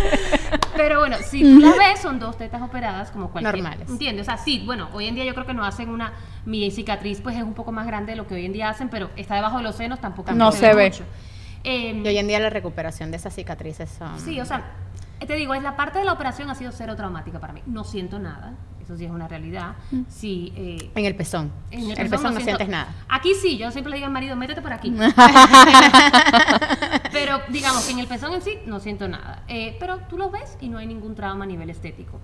[0.81, 3.53] Pero bueno, si tú las ves, son dos tetas operadas como cualquier.
[3.55, 3.87] Normales.
[3.89, 4.23] ¿Entiendes?
[4.23, 6.13] O sea, sí, bueno, hoy en día yo creo que no hacen una.
[6.45, 8.89] Mi cicatriz, pues es un poco más grande de lo que hoy en día hacen,
[8.89, 10.89] pero está debajo de los senos, tampoco No se ve.
[10.89, 11.03] mucho.
[11.63, 14.19] Eh, Y hoy en día la recuperación de esas cicatrices son...
[14.19, 14.71] Sí, o sea,
[15.25, 17.61] te digo, es la parte de la operación ha sido cero traumática para mí.
[17.65, 19.75] No siento nada, eso sí es una realidad.
[20.09, 21.51] Sí, eh, En el pezón.
[21.71, 22.93] en el pezón pezón no siento- sientes nada.
[23.09, 24.91] Aquí sí, yo siempre le digo al marido, métete por aquí.
[27.11, 29.43] pero digamos que en el pezón en sí no siento nada.
[29.47, 32.19] Eh, pero tú lo ves y no hay ningún trauma a nivel estético.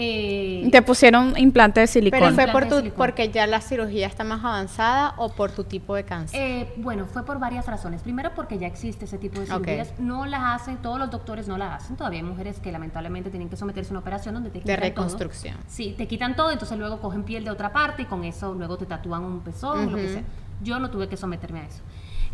[0.00, 2.30] Eh, Te pusieron implante de silicona.
[2.30, 5.64] Pero fue por de tu, porque ya la cirugía está más avanzada o por tu
[5.64, 6.40] tipo de cáncer.
[6.40, 8.02] Eh, bueno, fue por varias razones.
[8.02, 9.92] Primero, porque ya existe ese tipo de cirugías.
[9.98, 11.96] No las hacen, todos los doctores no las hacen.
[11.96, 14.78] Todavía hay mujeres que lamentablemente tienen que someterse a una operación donde te De quitan
[14.78, 15.56] reconstrucción.
[15.56, 15.64] Todo.
[15.66, 18.78] Sí, te quitan todo, entonces luego cogen piel de otra parte y con eso luego
[18.78, 20.22] te tatúan un pezón, lo que sea.
[20.62, 21.82] Yo no tuve que someterme a eso.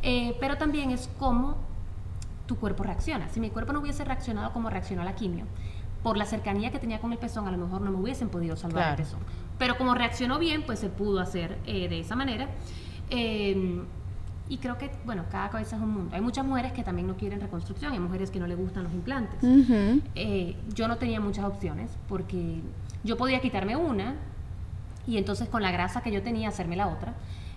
[0.02, 1.56] Eh, pero también es cómo
[2.46, 3.30] tu cuerpo reacciona.
[3.30, 5.46] Si mi cuerpo no hubiese reaccionado como reaccionó a la quimio,
[6.04, 8.54] por la cercanía que tenía con el pezón, a lo mejor no me hubiesen podido
[8.56, 8.90] salvar Claro.
[8.92, 9.20] el pezón.
[9.58, 12.46] Pero como reaccionó bien, pues se pudo hacer eh, de esa manera.
[13.10, 13.82] Eh,
[14.48, 16.14] y creo que, bueno, cada cabeza es un mundo.
[16.14, 18.92] Hay muchas mujeres que también no quieren reconstrucción, hay mujeres que no les gustan los
[18.92, 19.38] implantes.
[20.14, 22.60] Eh, yo no tenía muchas opciones porque
[23.02, 24.16] yo podía quitarme una
[25.06, 27.14] y entonces con la grasa que yo tenía hacerme la otra,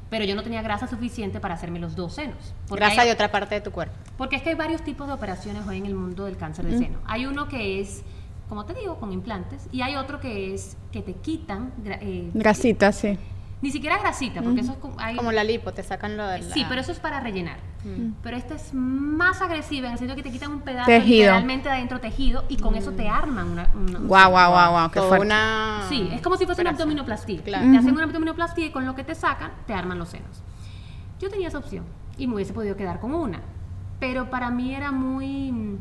[0.10, 2.54] pero yo no tenía grasa suficiente para hacerme los dos senos.
[2.70, 3.94] Grasa hay- de otra parte de tu cuerpo.
[4.18, 6.78] porque es que hay varios tipos de operaciones hoy en el mundo del cáncer de
[6.78, 7.00] seno.
[7.06, 8.04] Hay uno que es,
[8.50, 12.92] como te digo, con implantes, y hay otro que es que te quitan, eh, Grasita,
[12.92, 13.18] sí.
[13.62, 14.96] ni siquiera grasita, porque eso es como...
[15.00, 16.54] hay- Como la lipo, te sacan lo de la...
[16.54, 17.58] Sí, pero eso es para rellenar.
[18.22, 21.20] Pero esta es más agresiva en el sentido que te quitan un pedazo Tejido.
[21.20, 23.72] literalmente de adentro tejido y con eso te arman una...
[23.76, 25.26] una- Guau, guau, guau, guau, qué fuerte.
[25.26, 25.86] una...
[25.88, 27.42] Sí, es como si fuese una abdominoplastía.
[27.44, 27.72] Claro.
[27.72, 30.42] Te hacen una abdominoplastía y con lo que te sacan, te arman los senos.
[31.20, 31.86] Yo tenía esa opción
[32.18, 33.40] y me hubiese podido quedar con una.
[34.00, 35.78] Pero para mí era muy...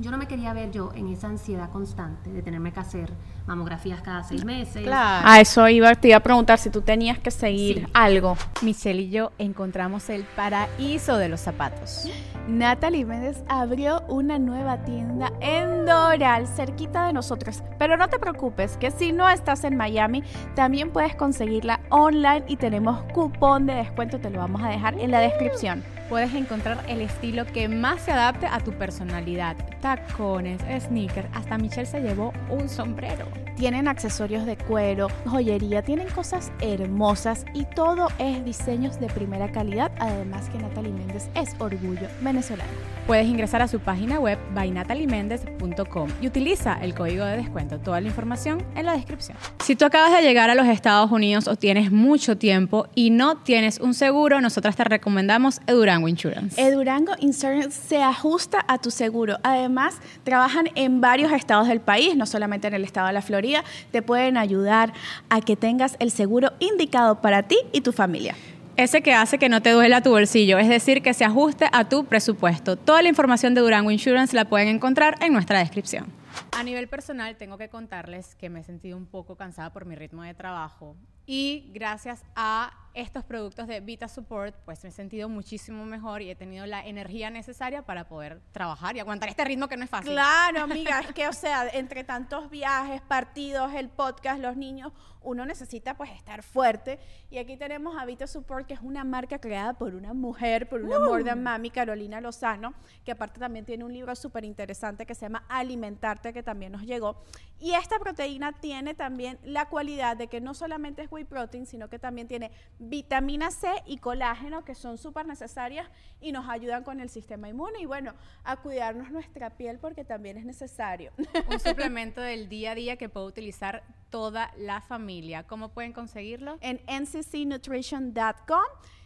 [0.00, 3.10] Yo no me quería ver yo en esa ansiedad constante de tenerme que hacer
[3.46, 4.82] mamografías cada seis meses.
[4.84, 5.28] Claro.
[5.28, 7.86] A eso iba, te iba a preguntar si tú tenías que seguir Sí.
[7.92, 8.36] algo.
[8.62, 12.08] Michelle y yo encontramos el paraíso de los zapatos.
[12.48, 17.62] Natalie Méndez abrió una nueva tienda en Doral, cerquita de nosotros.
[17.78, 22.56] Pero no te preocupes, que si no estás en Miami, también puedes conseguirla online y
[22.56, 25.84] tenemos cupón de descuento, te lo vamos a dejar en la descripción.
[26.10, 29.56] Puedes encontrar el estilo que más se adapte a tu personalidad.
[29.80, 33.26] Tacones, sneakers, hasta Michelle se llevó un sombrero.
[33.56, 39.92] Tienen accesorios de cuero, joyería, tienen cosas hermosas y todo es diseños de primera calidad.
[40.00, 42.72] Además que Natalie Méndez es orgullo venezolano.
[43.10, 47.80] Puedes ingresar a su página web bynatalimendez.com y utiliza el código de descuento.
[47.80, 49.36] Toda la información en la descripción.
[49.64, 53.38] Si tú acabas de llegar a los Estados Unidos o tienes mucho tiempo y no
[53.38, 56.62] tienes un seguro, nosotras te recomendamos Edurango Insurance.
[56.64, 59.38] Edurango Insurance se ajusta a tu seguro.
[59.42, 63.64] Además, trabajan en varios estados del país, no solamente en el estado de la Florida.
[63.90, 64.92] Te pueden ayudar
[65.30, 68.36] a que tengas el seguro indicado para ti y tu familia.
[68.80, 71.90] Ese que hace que no te duela tu bolsillo, es decir, que se ajuste a
[71.90, 72.76] tu presupuesto.
[72.76, 76.06] Toda la información de Durango Insurance la pueden encontrar en nuestra descripción.
[76.52, 79.96] A nivel personal, tengo que contarles que me he sentido un poco cansada por mi
[79.96, 85.28] ritmo de trabajo y gracias a estos productos de Vita Support, pues me he sentido
[85.28, 89.68] muchísimo mejor y he tenido la energía necesaria para poder trabajar y aguantar este ritmo
[89.68, 90.12] que no es fácil.
[90.12, 95.44] Claro, amiga, es que, o sea, entre tantos viajes, partidos, el podcast, los niños, uno
[95.44, 96.98] necesita pues estar fuerte.
[97.30, 100.82] Y aquí tenemos a Vita Support, que es una marca creada por una mujer, por
[100.82, 102.74] una than mami, Carolina Lozano,
[103.04, 106.82] que aparte también tiene un libro súper interesante que se llama Alimentarte, que también nos
[106.82, 107.22] llegó.
[107.58, 111.88] Y esta proteína tiene también la cualidad de que no solamente es whey protein, sino
[111.90, 112.50] que también tiene
[112.80, 115.86] vitamina C y colágeno, que son súper necesarias
[116.20, 117.80] y nos ayudan con el sistema inmune.
[117.80, 121.12] Y bueno, a cuidarnos nuestra piel porque también es necesario.
[121.48, 125.44] Un suplemento del día a día que puede utilizar toda la familia.
[125.46, 126.58] ¿Cómo pueden conseguirlo?
[126.60, 128.64] en nccnutrition.com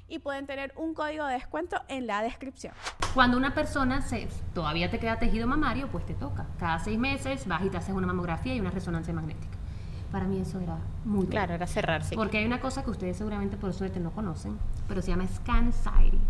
[0.08, 2.74] y pueden tener un código de descuento en la descripción.
[3.14, 6.46] Cuando una persona se, todavía te queda tejido mamario, pues te toca.
[6.58, 9.53] Cada seis meses vas y te haces una mamografía y una resonancia magnética.
[10.14, 11.26] Para mí eso era muy.
[11.26, 12.14] Claro, era cerrar, sí.
[12.14, 15.72] Porque hay una cosa que ustedes seguramente por suerte no conocen, pero se llama scan
[15.72, 16.20] anxiety.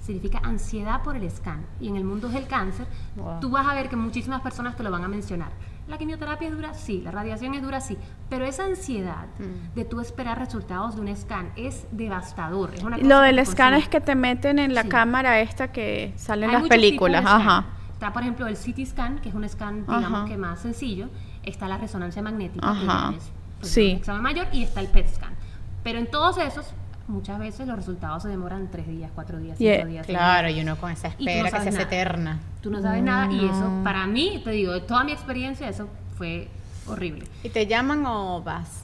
[0.00, 1.66] Significa ansiedad por el scan.
[1.78, 3.40] Y en el mundo del cáncer, Wow.
[3.40, 5.50] tú vas a ver que muchísimas personas te lo van a mencionar.
[5.86, 7.02] La quimioterapia es dura, sí.
[7.02, 7.98] La radiación es dura, sí.
[8.30, 9.74] Pero esa ansiedad Mm.
[9.74, 12.70] de tú esperar resultados de un scan es devastador.
[12.74, 13.78] Es una cosa Lo del scan consume.
[13.82, 14.88] es que te meten en la Sí.
[14.88, 17.22] cámara esta que sale en Hay las películas.
[17.26, 17.66] Ajá.
[17.92, 20.24] Está, por ejemplo, el CT scan, que es un scan, digamos, Ajá.
[20.26, 21.08] que más sencillo.
[21.46, 23.14] Está la resonancia magnética, Ajá.
[23.16, 23.22] es
[23.60, 23.92] pues, Sí.
[23.92, 25.34] un examen mayor, y está el PET scan.
[25.82, 26.66] Pero en todos esos,
[27.08, 29.86] muchas veces los resultados se demoran tres días, cuatro días, cinco Yeah.
[29.86, 30.06] días.
[30.06, 30.58] Claro, días.
[30.58, 32.40] y uno con esa espera no que se hace eterna.
[32.60, 35.88] Tú no sabes nada, y eso, para mí, te digo, de toda mi experiencia, eso
[36.18, 36.48] fue
[36.88, 37.26] horrible.
[37.44, 38.82] ¿Y te llaman o vas?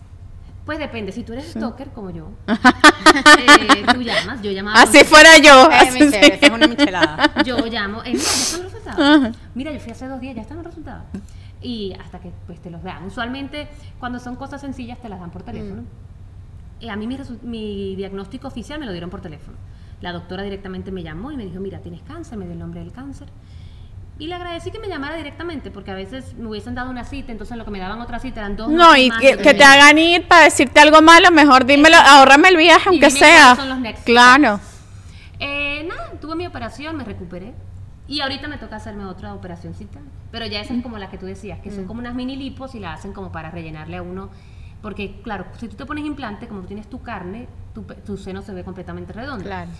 [0.65, 4.81] Pues depende, si tú eres stalker como yo, eh, tú llamas, yo llamaba.
[4.83, 5.69] Así fuera yo.
[5.71, 6.17] Eh, así sí.
[6.41, 7.43] es una michelada.
[7.45, 9.37] Yo llamo, eh, mira, ya están los resultados.
[9.57, 11.03] Mira, yo fui hace dos días, ya están los resultados.
[11.63, 13.05] Y hasta que pues te los dan.
[13.05, 13.69] Usualmente,
[14.01, 15.83] cuando son cosas sencillas, te las dan por teléfono.
[16.81, 19.57] Eh, a mí mi, mi diagnóstico oficial me lo dieron por teléfono.
[20.01, 22.81] La doctora directamente me llamó y me dijo, mira, tienes cáncer, me dio el nombre
[22.81, 23.29] del cáncer.
[24.19, 27.33] Y le agradecí que me llamara directamente, porque a veces me hubiesen dado una cita,
[27.33, 30.29] entonces lo que me daban otra cita eran dos No, y que, te hagan ir
[30.29, 33.55] para decirte algo malo, mejor dímelo, ahórrame el viaje, Y aunque sea.
[33.55, 34.61] cuáles son los next Claro.
[35.41, 37.55] Eh, nada, tuve mi operación, me recuperé.
[38.09, 40.01] Y ahorita me toca hacerme otra operacióncita.
[40.31, 41.75] Pero ya esa es como la que tú decías, que Mm.
[41.75, 44.31] son como unas mini lipos y la hacen como para rellenarle a uno.
[44.83, 48.43] Porque, claro, si tú te pones implante, como tú tienes tu carne, tu, tu seno
[48.43, 49.45] se ve completamente redondo.
[49.45, 49.71] Claro.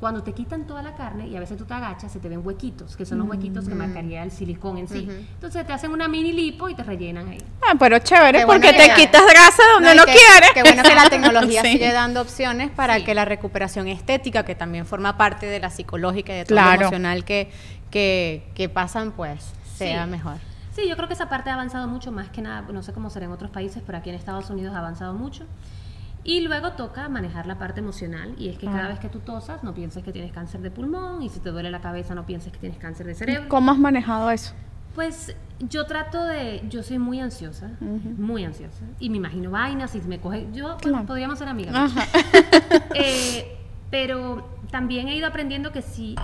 [0.00, 2.42] Cuando te quitan toda la carne y a veces tú te agachas, se te ven
[2.44, 5.08] huequitos, que son los huequitos que marcaría el silicón en sí.
[5.34, 7.38] Entonces te hacen una mini lipo y te rellenan ahí.
[7.66, 10.50] Ah, pero chévere, Qué bueno porque que- te quitas grasa donde no, y que- quieres.
[10.52, 11.72] Qué bueno que la tecnología Sí.
[11.72, 13.04] sigue dando opciones para Sí.
[13.04, 16.72] que la recuperación estética, que también forma parte de la psicológica y de todo Claro.
[16.72, 17.50] lo emocional que,
[17.90, 19.44] que, que pasan, pues
[19.76, 20.10] sea Sí.
[20.10, 20.36] mejor.
[20.74, 23.08] Sí, yo creo que esa parte ha avanzado mucho, más que nada, no sé cómo
[23.08, 25.46] será en otros países, pero aquí en Estados Unidos ha avanzado mucho.
[26.28, 29.62] Y luego toca manejar la parte emocional, y es que cada vez que tú tosas,
[29.62, 32.52] no pienses que tienes cáncer de pulmón, y si te duele la cabeza, no pienses
[32.52, 33.48] que tienes cáncer de cerebro.
[33.48, 34.52] ¿Cómo has manejado eso?
[34.96, 40.00] Pues yo trato de, yo soy muy ansiosa, muy ansiosa, y me imagino vainas, y
[40.00, 41.06] me coge, yo, Claro.
[41.06, 41.92] podríamos ser amigas.
[42.98, 43.56] Eh,
[43.90, 46.16] pero también he ido aprendiendo que si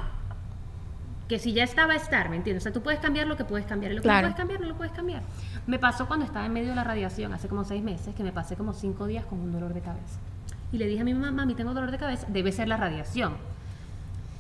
[1.29, 2.63] que si ya estaba a estar, ¿me entiendes?
[2.63, 4.61] O sea, tú puedes cambiar lo que puedes cambiar, y lo que no puedes cambiar,
[4.61, 5.23] no lo puedes cambiar.
[5.67, 8.33] Me pasó cuando estaba en medio de la radiación, hace como seis meses, que me
[8.33, 10.19] pasé como cinco días con un dolor de cabeza.
[10.73, 13.35] Y le dije a mi mamá, mami, tengo dolor de cabeza, debe ser la radiación.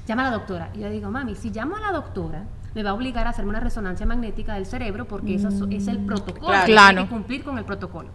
[0.06, 0.70] Llama a la doctora.
[0.74, 3.30] Y yo le digo, mami, si llamo a la doctora, me va a obligar a
[3.30, 6.46] hacerme una resonancia magnética del cerebro porque eso es- el protocolo.
[6.48, 6.66] Claro.
[6.66, 6.94] Claro.
[6.96, 8.08] tengo que cumplir con el protocolo.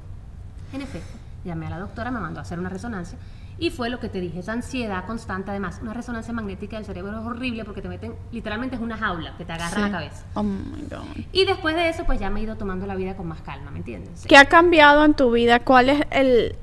[0.73, 3.17] En efecto, llamé a la doctora, me mandó a hacer una resonancia
[3.59, 5.49] y fue lo que te dije, esa ansiedad constante.
[5.51, 9.35] Además, una resonancia magnética del cerebro es horrible porque te meten, literalmente es una jaula
[9.37, 10.25] que te agarra la cabeza.
[10.35, 11.25] Oh my God.
[11.31, 13.71] Y después de eso, pues ya me he ido tomando la vida con más calma,
[13.71, 14.25] ¿me entiendes?
[14.27, 15.59] ¿Qué ha cambiado en tu vida?
[15.59, 16.55] ¿Cuál es el,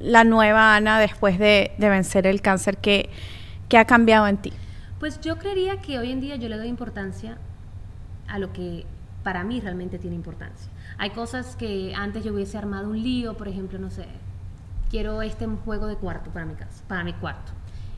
[0.00, 2.76] la nueva Ana después de, de vencer el cáncer?
[2.78, 3.08] ¿Qué,
[3.68, 4.52] qué ha cambiado en ti?
[5.00, 7.38] Pues yo creería que hoy en día yo le doy importancia
[8.28, 8.86] a lo que
[9.22, 10.70] para mí realmente tiene importancia.
[10.98, 14.06] Hay cosas que antes yo hubiese armado un lío, por ejemplo, no sé,
[14.94, 17.50] quiero este juego de cuarto para mi casa, para mi cuarto.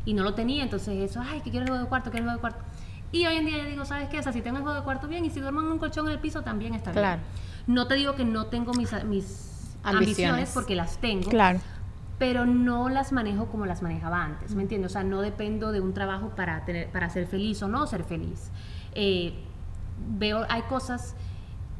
[0.06, 2.30] Y no lo tenía, entonces eso, ay, que quiero el juego de cuarto, quiero el
[2.30, 2.64] juego de cuarto.
[3.12, 4.18] Y hoy en día digo, ¿sabes qué?
[4.18, 6.06] O sea, si tengo el juego de cuarto bien y si duermo en un colchón
[6.06, 7.02] en el piso también está bien.
[7.02, 7.20] Claro.
[7.66, 9.84] No te digo que no tengo mis, mis ambiciones.
[9.84, 10.50] Ambiciones.
[10.54, 11.60] porque las tengo Claro.
[12.18, 14.92] pero no las manejo como las manejaba antes, ¿me entiendes?
[14.92, 18.04] O sea, no dependo de un trabajo para, tener, para ser feliz o no ser
[18.04, 18.50] feliz.
[18.94, 19.34] Eh,
[20.16, 21.14] veo, hay cosas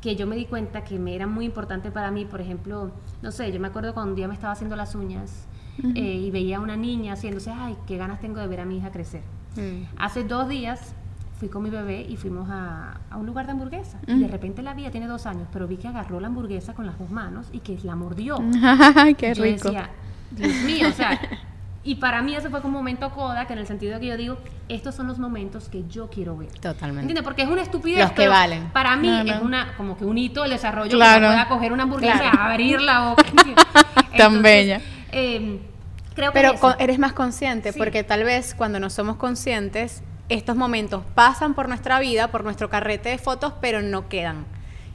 [0.07, 2.93] que yo me di cuenta que me eran muy importantes para mí, por ejemplo,
[3.23, 5.49] no sé, yo me acuerdo cuando un día me estaba haciendo las uñas
[5.97, 8.77] eh, y veía a una niña haciéndose, ay, qué ganas tengo de ver a mi
[8.77, 9.23] hija crecer.
[9.57, 9.83] Mm.
[9.99, 10.95] Hace dos días
[11.41, 13.99] fui con mi bebé y fuimos a, a un lugar de hamburguesa.
[14.07, 16.87] Y de repente la vi, tiene dos años, pero vi que agarró la hamburguesa con
[16.87, 18.37] las dos manos y que la mordió.
[19.19, 19.71] Qué yo rico.
[19.71, 19.91] decía,
[20.31, 21.19] Dios mío, o sea,
[21.87, 24.07] y para mí eso fue como un momento coda, que en el sentido de que
[24.09, 24.37] yo digo,
[24.69, 26.49] estos son los momentos que yo quiero ver.
[26.49, 27.03] Totalmente.
[27.03, 27.23] ¿Entiendes?
[27.25, 28.01] Porque es una estupidez.
[28.01, 28.69] Los que pero valen.
[28.73, 29.39] Para mí Claro.
[29.39, 31.21] es una, como que un hito del desarrollo Claro.
[31.23, 32.37] que pueda coger una hamburguesa Claro.
[32.37, 33.23] y abrir la boca.
[34.19, 34.81] Tan bella.
[35.13, 35.61] eh,
[36.15, 37.79] creo que Pero con- eres más consciente, Sí.
[37.79, 42.69] porque tal vez cuando no somos conscientes, estos momentos pasan por nuestra vida, por nuestro
[42.69, 44.45] carrete de fotos, pero no quedan.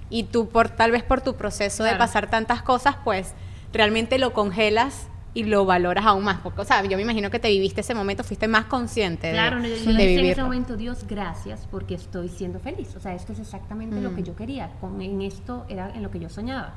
[0.09, 2.03] Y tú, por, tal vez por tu proceso de Claro.
[2.03, 3.33] pasar tantas cosas, pues
[3.71, 6.39] realmente lo congelas y lo valoras aún más.
[6.41, 9.33] Porque, o sea, yo me imagino que te viviste ese momento, fuiste más consciente de,
[9.33, 10.43] Claro, no, yo, yo de le decía en ese vivirlo.
[10.43, 12.95] momento, Dios, gracias porque estoy siendo feliz.
[12.95, 14.15] O sea, esto es exactamente lo Mm.
[14.15, 14.71] que yo quería.
[14.81, 16.73] Con, en esto era en lo que yo soñaba.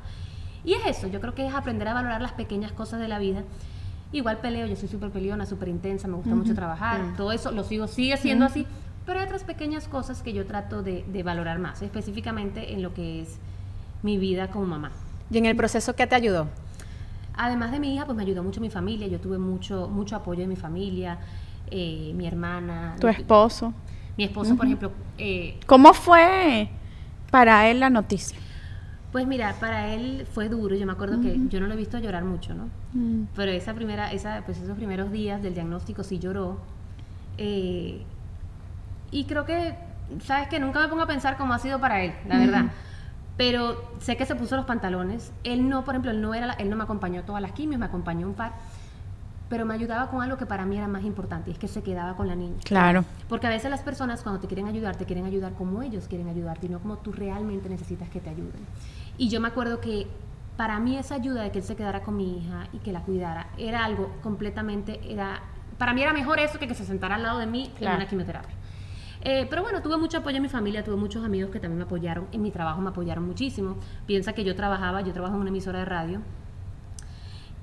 [0.63, 3.19] Y es eso, yo creo que es aprender a valorar las pequeñas cosas de la
[3.19, 3.43] vida.
[4.11, 7.15] Igual peleo, yo soy súper peleona, súper intensa, me gusta mucho trabajar, Mm.
[7.17, 8.65] todo eso lo sigo, sigue siendo así.
[9.05, 12.93] Pero hay otras pequeñas cosas que yo trato de, de valorar más, específicamente en lo
[12.93, 13.37] que es
[14.01, 14.91] mi vida como mamá.
[15.29, 16.47] ¿Y en el proceso qué te ayudó?
[17.37, 19.07] Además de mi hija, pues me ayudó mucho mi familia.
[19.07, 21.19] Yo tuve mucho, mucho apoyo de mi familia,
[21.69, 22.95] eh, mi hermana.
[22.99, 23.73] Tu esposo.
[24.17, 26.69] Mi esposo, por ejemplo, eh, ¿Cómo fue
[27.31, 28.37] para él la noticia?
[29.15, 30.75] pues mira, para él fue duro.
[30.75, 32.67] Yo me acuerdo que yo no lo he visto llorar mucho, ¿no?
[33.33, 36.59] Pero esa primera, esa, pues esos primeros días del diagnóstico sí lloró.
[37.37, 38.03] Eh,
[39.11, 39.73] y creo que,
[40.19, 42.65] sabes que nunca me pongo a pensar cómo ha sido para él, la verdad.
[43.37, 45.31] Pero sé que se puso los pantalones.
[45.43, 47.79] Él no, por ejemplo, él no era, la- él no me acompañó todas las quimios,
[47.79, 48.53] me acompañó un par.
[49.49, 51.83] Pero me ayudaba con algo que para mí era más importante, y es que se
[51.83, 52.55] quedaba con la niña.
[52.63, 53.05] Claro.
[53.29, 56.27] Porque a veces las personas cuando te quieren ayudar, te quieren ayudar como ellos quieren
[56.29, 58.65] ayudarte y no como tú realmente necesitas que te ayuden.
[59.17, 60.07] Y yo me acuerdo que
[60.57, 63.01] para mí esa ayuda de que él se quedara con mi hija y que la
[63.01, 65.41] cuidara era algo completamente, era
[65.77, 68.07] para mí era mejor eso que que se sentara al lado de mí en una
[68.07, 68.55] quimioterapia.
[69.27, 71.83] Eh, pero bueno, tuve mucho apoyo en mi familia, tuve muchos amigos que también me
[71.85, 73.75] apoyaron, en mi trabajo me apoyaron muchísimo.
[74.05, 76.21] Piensa que yo trabajaba, yo trabajo en una emisora de radio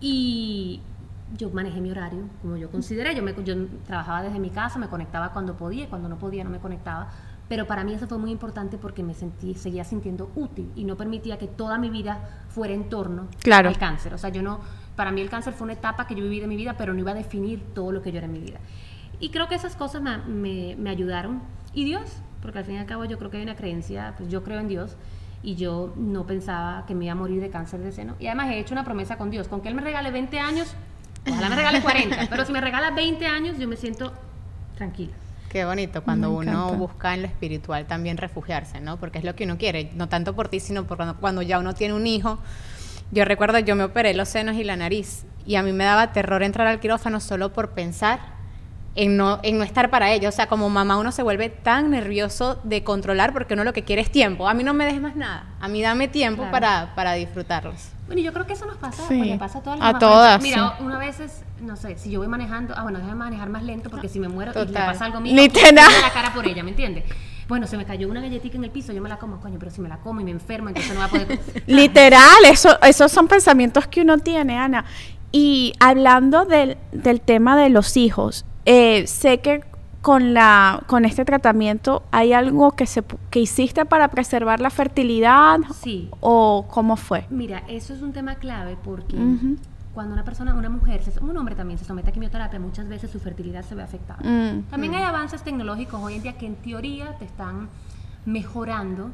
[0.01, 0.81] y
[1.38, 3.14] yo manejé mi horario como yo consideré.
[3.14, 3.55] Yo, me, yo
[3.87, 7.09] trabajaba desde mi casa, me conectaba cuando podía, y cuando no podía no me conectaba,
[7.48, 10.96] pero para mí eso fue muy importante porque me sentí, seguía sintiendo útil y no
[10.96, 13.68] permitía que toda mi vida fuera en torno Claro.
[13.68, 14.14] al cáncer.
[14.14, 14.61] O sea, yo no,
[14.96, 16.98] para mí el cáncer fue una etapa que yo viví de mi vida, pero no
[17.01, 18.59] iba a definir todo lo que yo era en mi vida.
[19.23, 21.41] Y creo que esas cosas me, me- me ayudaron.
[21.73, 22.03] Y Dios,
[22.43, 24.61] porque al fin y al cabo yo creo que hay una creencia, pues yo creo
[24.61, 24.97] en Dios
[25.43, 28.15] y yo no pensaba que me iba a morir de cáncer de seno.
[28.21, 30.75] Y además he hecho una promesa con Dios, con que Él me regale 20 años,
[31.29, 34.13] ojalá me regale 40, pero si me regala 20 años yo me siento
[34.77, 35.13] tranquila.
[35.49, 36.77] Qué bonito cuando Me uno encanta.
[36.77, 38.97] busca en lo espiritual también refugiarse, ¿no?
[38.99, 41.59] Porque es lo que uno quiere, no tanto por ti, sino por cuando, cuando ya
[41.59, 42.39] uno tiene un hijo.
[43.13, 46.13] Yo recuerdo, yo me operé los senos y la nariz y a mí me daba
[46.13, 48.21] terror entrar al quirófano solo por pensar
[48.94, 50.28] en no, en no estar para ello.
[50.28, 53.85] O sea, como mamá uno se vuelve tan nervioso de controlar porque uno lo que
[53.85, 54.48] quiere es tiempo.
[54.48, 56.52] A mí no me des más nada, a mí dame tiempo Claro.
[56.52, 57.88] para, para disfrutarlos.
[58.07, 59.16] Bueno, y yo creo que eso nos pasa, Sí.
[59.16, 60.00] pues, le pasa a todas las A mamás.
[60.00, 60.85] todas, Mira, sí.
[60.85, 63.88] una vez es, no sé, si yo voy manejando, ah, bueno, déjame manejar más lento
[63.88, 64.87] porque si me muero y le Total.
[64.87, 65.72] pasa algo mío, Literal.
[65.72, 67.05] me da la cara por ella, ¿me entiendes?
[67.48, 69.70] Bueno, se me cayó una galletita en el piso, yo me la como, coño, pero
[69.70, 71.38] si me la como y me enfermo, entonces no voy a poder...
[71.66, 74.85] Literal, eso, esos son pensamientos que uno tiene, Ana.
[75.33, 79.64] Y hablando del, del tema de los hijos, eh, sé que
[80.01, 85.59] con la con este tratamiento hay algo que se que hiciste para preservar la fertilidad
[85.81, 86.09] Sí.
[86.20, 87.25] o cómo fue.
[87.31, 89.16] Mira, eso es un tema clave porque
[89.94, 93.11] cuando una persona, una mujer, se- un hombre también se somete a quimioterapia, muchas veces
[93.11, 94.18] su fertilidad se ve afectada.
[94.29, 94.62] Mm.
[94.70, 97.68] También hay avances tecnológicos hoy en día que en teoría te están
[98.27, 99.11] mejorando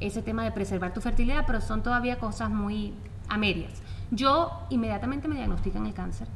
[0.00, 2.94] ese tema de preservar tu fertilidad, pero son todavía cosas muy
[3.28, 3.72] a medias.
[4.10, 6.26] Yo inmediatamente me diagnostican el cáncer.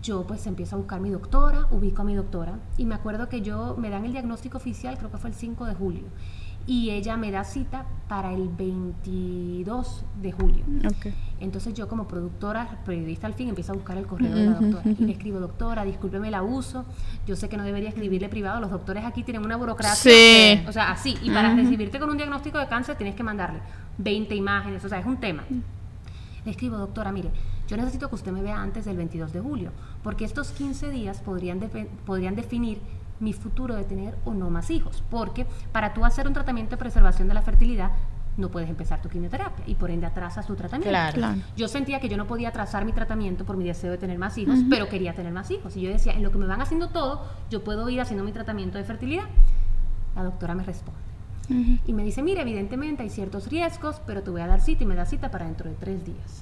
[0.00, 3.42] Yo pues empiezo a buscar mi doctora, ubico a mi doctora y me acuerdo que
[3.42, 6.04] yo me dan el diagnóstico oficial, creo que fue el 5 de julio,
[6.66, 10.64] y ella me da cita para el 22 de julio.
[10.86, 11.06] Ok.
[11.40, 14.82] Entonces yo como productora, periodista al fin, empiezo a buscar el correo de la doctora
[14.98, 16.84] y le escribo, doctora, discúlpeme el abuso,
[17.26, 20.62] yo sé que no debería escribirle privado, los doctores aquí tienen una burocracia, Sí.
[20.62, 23.58] que- o sea, así, y para recibirte con un diagnóstico de cáncer tienes que mandarle
[23.98, 25.44] 20 imágenes, o sea, es un tema.
[26.44, 27.30] Le escribo, doctora, mire,
[27.68, 29.70] yo necesito que usted me vea antes del 22 de julio,
[30.02, 31.60] porque estos 15 días podrían,
[32.04, 32.80] podrían definir
[33.20, 36.76] mi futuro de tener o no más hijos, porque para tú hacer un tratamiento de
[36.78, 37.92] preservación de la fertilidad,
[38.36, 40.88] no puedes empezar tu quimioterapia y por ende atrasas tu tratamiento.
[40.88, 41.14] Claro.
[41.14, 41.40] Claro.
[41.56, 44.38] Yo sentía que yo no podía atrasar mi tratamiento por mi deseo de tener más
[44.38, 45.76] hijos, pero quería tener más hijos.
[45.76, 48.32] Y yo decía, en lo que me van haciendo todo, yo puedo ir haciendo mi
[48.32, 49.24] tratamiento de fertilidad.
[50.16, 51.00] La doctora me responde.
[51.86, 54.86] Y me dice, mira, evidentemente hay ciertos riesgos, pero te voy a dar cita y
[54.86, 56.41] me da cita para dentro de tres días.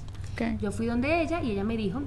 [0.59, 2.01] Yo fui donde ella y ella me dijo,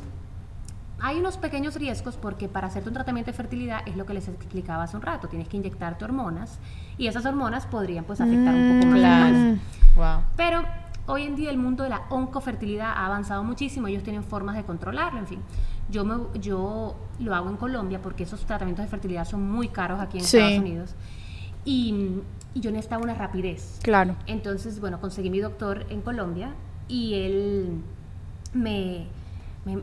[1.01, 4.29] hay unos pequeños riesgos porque para hacerte un tratamiento de fertilidad es lo que les
[4.29, 6.59] explicaba hace un rato, tienes que inyectarte hormonas
[6.97, 9.01] y esas hormonas podrían pues afectar un poco más.
[9.01, 9.25] Claro.
[9.35, 9.59] cáncer.
[9.97, 10.21] Wow.
[10.37, 10.63] Pero
[11.07, 14.65] hoy en día el mundo de la oncofertilidad ha avanzado muchísimo, ellos tienen formas de
[14.65, 15.41] controlarlo, en fin.
[15.91, 20.01] Yo, me, yo lo hago en Colombia porque esos tratamientos de fertilidad son muy caros
[20.01, 20.39] aquí en Sí.
[20.39, 20.95] Estados Unidos.
[21.67, 22.21] Y,
[22.55, 23.81] y yo necesitaba una rapidez.
[23.83, 24.17] Claro.
[24.27, 26.55] Entonces, bueno, conseguí mi doctor en Colombia
[26.89, 27.83] y él
[28.55, 29.07] me,
[29.65, 29.83] me-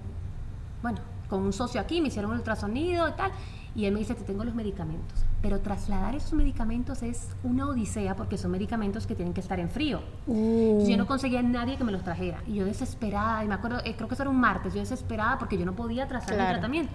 [0.81, 3.31] bueno, con un socio aquí me hicieron un ultrasonido y tal,
[3.75, 8.15] y él me dice, te tengo los medicamentos, pero trasladar esos medicamentos es una odisea
[8.15, 10.01] porque son medicamentos que tienen que estar en frío.
[10.27, 13.79] Yo no conseguía a nadie que me los trajera, y yo desesperada, y me acuerdo,
[13.85, 16.35] eh, creo que eso era un martes, yo desesperada porque yo no podía trazar mi
[16.37, 16.53] Claro.
[16.55, 16.91] tratamiento.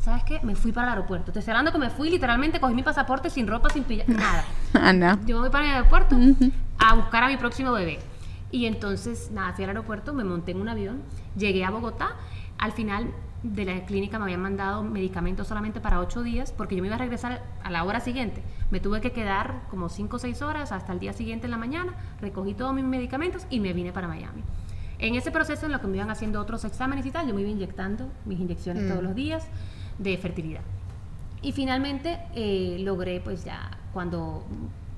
[0.00, 0.38] ¿Sabes qué?
[0.42, 1.32] Me fui para el aeropuerto.
[1.32, 4.44] Te estoy hablando que me fui, literalmente cogí mi pasaporte sin ropa, sin pijama, nada.
[4.74, 5.18] Ana.
[5.24, 6.16] Yo me voy para el aeropuerto
[6.78, 7.98] a buscar a mi próximo bebé.
[8.54, 11.02] Y entonces, nada, fui al aeropuerto, me monté en un avión,
[11.36, 12.14] llegué a Bogotá.
[12.56, 13.12] Al final
[13.42, 16.94] de la clínica me habían mandado medicamentos solamente para ocho días porque yo me iba
[16.94, 18.44] a regresar a la hora siguiente.
[18.70, 21.56] Me tuve que quedar como cinco o seis horas hasta el día siguiente en la
[21.56, 24.44] mañana, recogí todos mis medicamentos y me vine para Miami.
[25.00, 27.40] En ese proceso en lo que me iban haciendo otros exámenes y tal, yo me
[27.40, 29.48] iba inyectando mis inyecciones todos los días
[29.98, 30.62] de fertilidad.
[31.42, 34.44] Y finalmente eh, logré, pues ya, cuando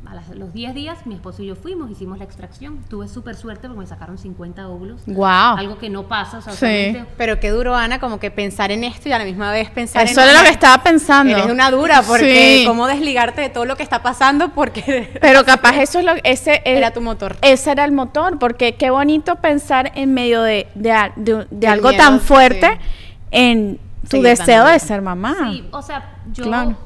[0.08, 2.78] a las- los 10 días, mi esposo y yo fuimos, hicimos la extracción.
[2.88, 5.00] Tuve súper suerte porque me sacaron 50 óvulos.
[5.06, 5.26] Wow.
[5.56, 6.96] Algo que no pasa, o sea, Sí.
[7.16, 10.02] Pero qué duro, Ana, como que pensar en esto y a la misma vez pensar
[10.02, 10.08] en...
[10.08, 11.32] Eso era lo que estaba pensando.
[11.36, 12.64] Eres una dura, porque Sí.
[12.66, 16.54] cómo desligarte de todo lo que está pasando porque Pero capaz eso es lo ese
[16.56, 17.36] eh, era tu motor.
[17.42, 22.02] Ese era el motor, porque qué bonito pensar en medio de, de, de- algo miedo,
[22.02, 22.86] tan fuerte sí.
[23.30, 25.34] en tu Seguir deseo de ser mamá.
[25.50, 26.76] Sí, o sea, yo Claro.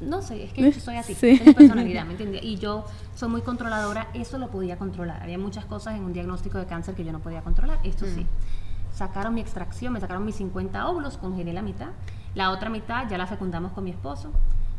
[0.00, 1.30] No sé, es que yo soy así, Sí.
[1.40, 2.42] es mi personalidad, ¿me entiendes?
[2.42, 2.84] Y yo
[3.14, 5.22] soy muy controladora, eso lo podía controlar.
[5.22, 8.26] Había muchas cosas en un diagnóstico de cáncer que yo no podía controlar, esto sí.
[8.92, 11.88] Sacaron mi extracción, me sacaron mis 50 óvulos, congelé la mitad.
[12.34, 14.32] La otra mitad ya la fecundamos con mi esposo.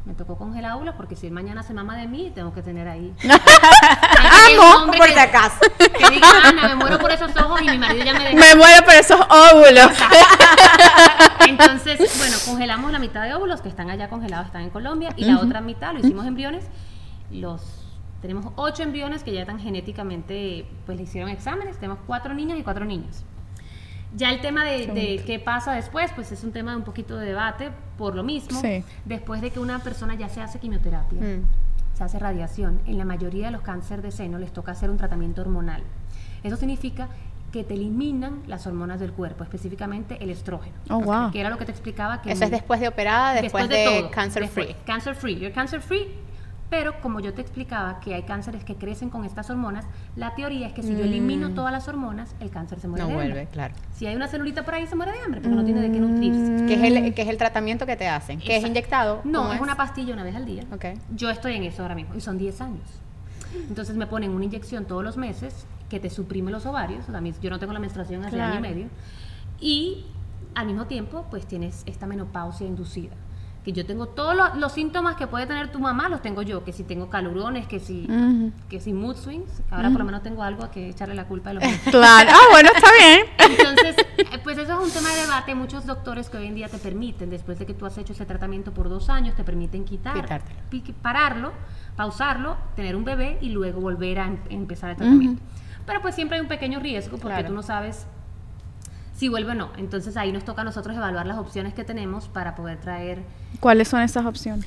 [0.08, 2.88] Me tocó congelar óvulos porque si él mañana se mama de mí, tengo que tener
[2.88, 3.14] ahí.
[3.28, 5.60] Amo, por si acaso.
[5.78, 8.38] Que diga, Ana, me muero por esos ojos y mi marido ya me dejó.
[8.38, 9.92] Me muero por esos óvulos.
[11.46, 15.26] Entonces, bueno, congelamos la mitad de óvulos que están allá congelados, están en Colombia, y
[15.26, 16.64] la otra mitad lo hicimos embriones.
[17.30, 17.62] los
[18.22, 22.64] tenemos ocho embriones que ya están genéticamente, pues le hicieron exámenes, tenemos cuatro niñas y
[22.64, 23.26] cuatro niños.
[24.16, 27.18] Ya el tema de, de qué pasa después, pues es un tema de un poquito
[27.18, 28.60] de debate por lo mismo.
[28.62, 28.84] Sí.
[29.06, 31.44] Después de que una persona ya se hace quimioterapia, Mm.
[31.98, 34.98] se hace radiación, en la mayoría de los cánceres de seno les toca hacer un
[34.98, 35.84] tratamiento hormonal.
[36.44, 37.10] Eso significa
[37.52, 40.76] que te eliminan las hormonas del cuerpo, específicamente el estrógeno.
[40.90, 41.32] Oh, wow.
[41.32, 44.12] Que era lo que te explicaba que Eso es después de operada, después, de, todo,
[44.12, 44.76] cancer después, free.
[44.86, 45.36] Cancer free.
[45.40, 46.08] You're cancer free.
[46.70, 49.86] Pero como yo te explicaba que hay cánceres que crecen con estas hormonas,
[50.18, 53.08] la teoría es que si yo elimino todas las hormonas, el cáncer se muere Mm.
[53.08, 53.54] No de vuelve, hambre.
[53.54, 53.74] claro.
[53.94, 56.00] Si hay una celulita por ahí, se muere de hambre, porque no tiene de qué
[56.00, 56.66] nutrirse.
[56.66, 58.40] ¿Qué es, el, qué es el tratamiento que te hacen?
[58.40, 59.22] ¿Que es inyectado?
[59.24, 60.64] No, ¿Cómo es una pastilla una vez al día.
[60.74, 60.86] Ok.
[61.16, 63.00] Yo estoy en eso ahora mismo y son 10 años.
[63.70, 67.08] Entonces me ponen una inyección todos los meses que te suprime los ovarios.
[67.08, 68.88] o sea, yo no tengo la menstruación hace año y medio.
[69.62, 70.06] Y
[70.54, 73.14] al mismo tiempo, pues tienes esta menopausia inducida.
[73.68, 76.64] Que yo tengo todos los, los síntomas que puede tener tu mamá, los tengo yo.
[76.64, 78.54] Que si tengo calurones, que si, Ujú.
[78.70, 79.52] que si mood swings.
[79.68, 81.64] que Ahora por lo menos tengo algo a que echarle la culpa de los.
[81.92, 82.30] Claro.
[82.32, 83.26] Ah, bueno, está bien.
[83.60, 85.54] Entonces, eh, pues eso es un tema de debate.
[85.54, 88.26] Muchos doctores que hoy en día te permiten, después de que tú has hecho ese
[88.26, 90.60] tratamiento por dos años, te permiten quitar, Quitártelo.
[90.70, 91.52] pi- pararlo,
[91.98, 95.44] pausarlo, tener un bebé y luego volver a em- empezar el tratamiento.
[95.86, 97.50] Pero pues siempre hay un pequeño riesgo porque Claro.
[97.50, 98.08] tú no sabes
[99.18, 99.70] si vuelve o no.
[99.78, 103.24] Entonces ahí nos toca a nosotros evaluar las opciones que tenemos para poder traer
[103.60, 104.66] ¿Cuáles son esas opciones?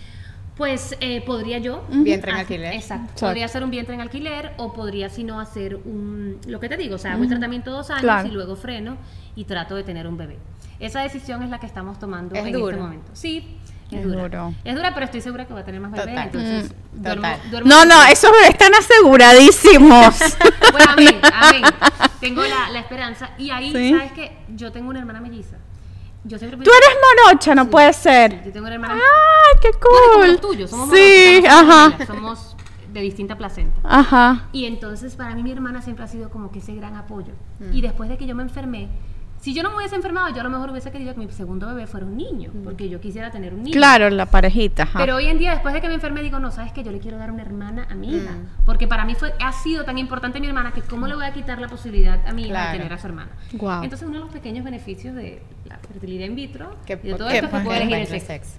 [0.57, 1.84] pues eh, podría yo.
[1.90, 2.74] Vientre en hacer- alquiler.
[2.74, 3.05] Exacto.
[3.05, 3.26] Exacto.
[3.26, 6.38] Podría hacer un vientre en alquiler o podría, si no, hacer un.
[6.46, 8.28] Lo que te digo, o sea, hago el tratamiento dos años Claro.
[8.28, 8.98] y luego freno
[9.36, 10.36] y trato de tener un bebé.
[10.78, 12.70] Esa decisión es la que estamos tomando Es en duro.
[12.70, 13.11] este momento.
[13.14, 13.57] Sí,
[13.91, 14.22] es, Es dura.
[14.22, 14.55] duro.
[14.64, 16.07] Es dura, pero estoy segura que voy a tener más bebés.
[16.09, 16.26] Total.
[16.26, 20.14] Entonces, Mm, duermo- duermo No, no, esos bebés están aseguradísimos.
[20.72, 21.62] Bueno, amén, amén.
[22.20, 23.30] Tengo la, la esperanza.
[23.38, 23.91] Y ahí, Sí.
[23.91, 24.36] ¿sabes qué?
[24.55, 25.57] Yo tengo una hermana melliza.
[26.22, 28.45] Yo siempre Tú eres morocha, no puede ser.
[28.45, 30.28] Yo tengo una hermana ¡Ay, qué Bueno, cool!
[30.28, 31.82] los tuyos, somos sí, somos ajá.
[31.91, 32.57] familia, somos
[32.93, 33.80] de distinta placenta.
[33.84, 34.49] Ajá.
[34.53, 37.32] Y entonces para mí mi hermana siempre ha sido como que ese gran apoyo.
[37.59, 37.72] Mm.
[37.72, 38.88] Y después de que yo me enfermé,
[39.41, 41.66] si yo no me hubiese enfermado, yo a lo mejor hubiese querido que mi segundo
[41.66, 43.74] bebé fuera un niño, porque yo quisiera tener un niño.
[43.74, 43.78] Mm.
[43.78, 44.82] Claro, la parejita.
[44.82, 44.99] ajá.
[44.99, 46.84] Pero hoy en día, después de que me enfermé, digo, no, ¿sabes qué?
[46.84, 48.32] Yo le quiero dar una hermana a mi hija.
[48.32, 48.64] Mm.
[48.66, 51.32] Porque para mí fue, ha sido tan importante mi hermana que cómo le voy a
[51.32, 52.72] quitar la posibilidad a mi hija Claro.
[52.72, 53.30] de tener a su hermana.
[53.53, 53.82] Guau.
[53.82, 57.34] Entonces, uno de los pequeños beneficios de la fertilidad in vitro Que, de todo que
[57.34, 58.59] esto es que pues, puedo elegir el sexo.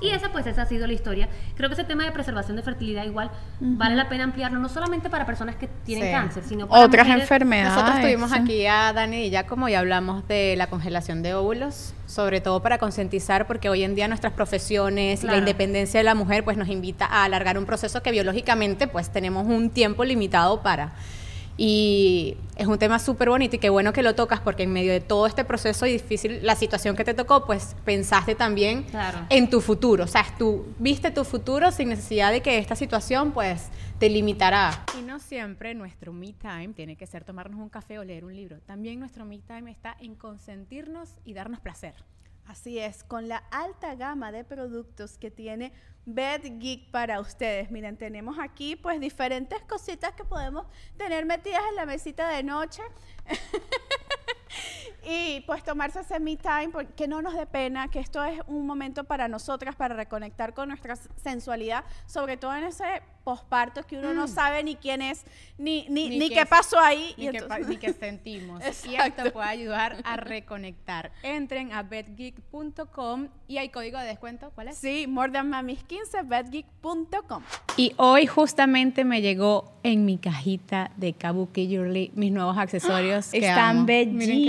[0.00, 1.28] Y esa pues esa ha sido la historia.
[1.56, 3.30] Creo que ese tema de preservación de fertilidad igual
[3.60, 6.12] vale la pena ampliarlo no solamente para personas que tienen Sí.
[6.12, 7.74] cáncer, sino para Otras mujeres- enfermedades.
[7.74, 8.36] Nosotros tuvimos sí.
[8.38, 12.78] aquí a Dani y Giacomo y hablamos de la congelación de óvulos, sobre todo para
[12.78, 16.68] concientizar, porque hoy en día nuestras profesiones y la independencia de la mujer pues nos
[16.68, 20.92] invita a alargar un proceso que biológicamente pues tenemos un tiempo limitado para.
[21.56, 24.92] Y es un tema súper bonito y qué bueno que lo tocas porque en medio
[24.92, 29.20] de todo este proceso y difícil, la situación que te tocó, pues pensaste también Claro.
[29.30, 30.04] en tu futuro.
[30.04, 34.84] O sea, tú viste tu futuro sin necesidad de que esta situación pues te limitará.
[34.98, 38.34] Y no siempre nuestro me time tiene que ser tomarnos un café o leer un
[38.34, 38.58] libro.
[38.66, 41.94] También nuestro me time está en consentirnos y darnos placer.
[42.46, 45.72] Así es, con la alta gama de productos que tiene
[46.06, 47.70] Bed Geek para ustedes.
[47.70, 50.66] Miren, tenemos aquí pues diferentes cositas que podemos
[50.98, 52.82] tener metidas en la mesita de noche.
[55.06, 58.40] y pues tomarse ese me time, por- que no nos dé pena, que esto es
[58.46, 63.96] un momento para nosotras, para reconectar con nuestra sensualidad, sobre todo en ese posparto que
[63.98, 65.24] uno no sabe ni quién es,
[65.56, 67.14] ni, ni, ni, qué pasó ahí.
[67.16, 67.30] Ni, y
[67.66, 68.62] ni que sentimos.
[68.86, 71.10] y esto puede ayudar a reconectar.
[71.22, 74.50] Entren a betgeek.com y hay código de descuento.
[74.54, 74.76] ¿Cuál es?
[74.78, 77.42] Sí, more than mamis 15, bedgeek.com.
[77.76, 83.28] Y hoy justamente me llegó en mi cajita de Kabuki Jewelry mis nuevos accesorios.
[83.30, 83.86] que Están amo.
[83.86, 84.42] Miren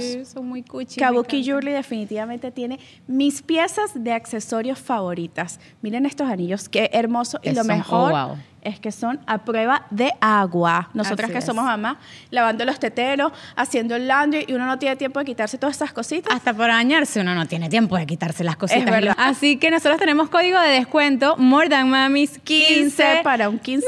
[0.00, 0.98] sí, son muy cuchi.
[1.00, 1.42] Kabuki.
[1.42, 5.60] Jewelry definitivamente tiene mis piezas de accesorios favoritas.
[5.82, 7.38] Miren estos anillos, qué hermoso.
[7.42, 8.36] Y lo son- mejor oh, wow.
[8.68, 10.90] Es que son a prueba de agua.
[10.94, 11.44] Nosotras Así que es.
[11.44, 11.96] somos mamás,
[12.30, 15.92] lavando los teteros, haciendo el laundry y uno no tiene tiempo de quitarse todas esas
[15.92, 16.34] cositas.
[16.34, 18.84] Hasta para bañarse uno no tiene tiempo de quitarse las cositas.
[18.84, 19.14] Es verdad.
[19.18, 23.82] Así que nosotros tenemos código de descuento More Than Mamis 15 15 para un 15%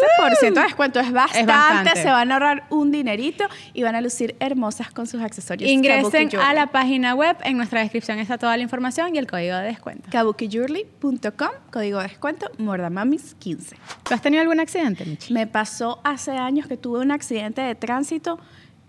[0.54, 1.00] de descuento.
[1.00, 2.02] Es bastante, bastante.
[2.02, 5.70] se van a ahorrar un dinerito y van a lucir hermosas con sus accesorios.
[5.70, 9.56] Ingresen a la página web, en nuestra descripción está toda la información y el código
[9.56, 10.08] de descuento.
[10.10, 13.76] kabukijewelry.com, código de descuento, Mordamamis15.
[14.04, 15.32] ¿Tú has tenido algún accidente, Michi?
[15.32, 18.38] Me pasó hace años que tuve un accidente de tránsito.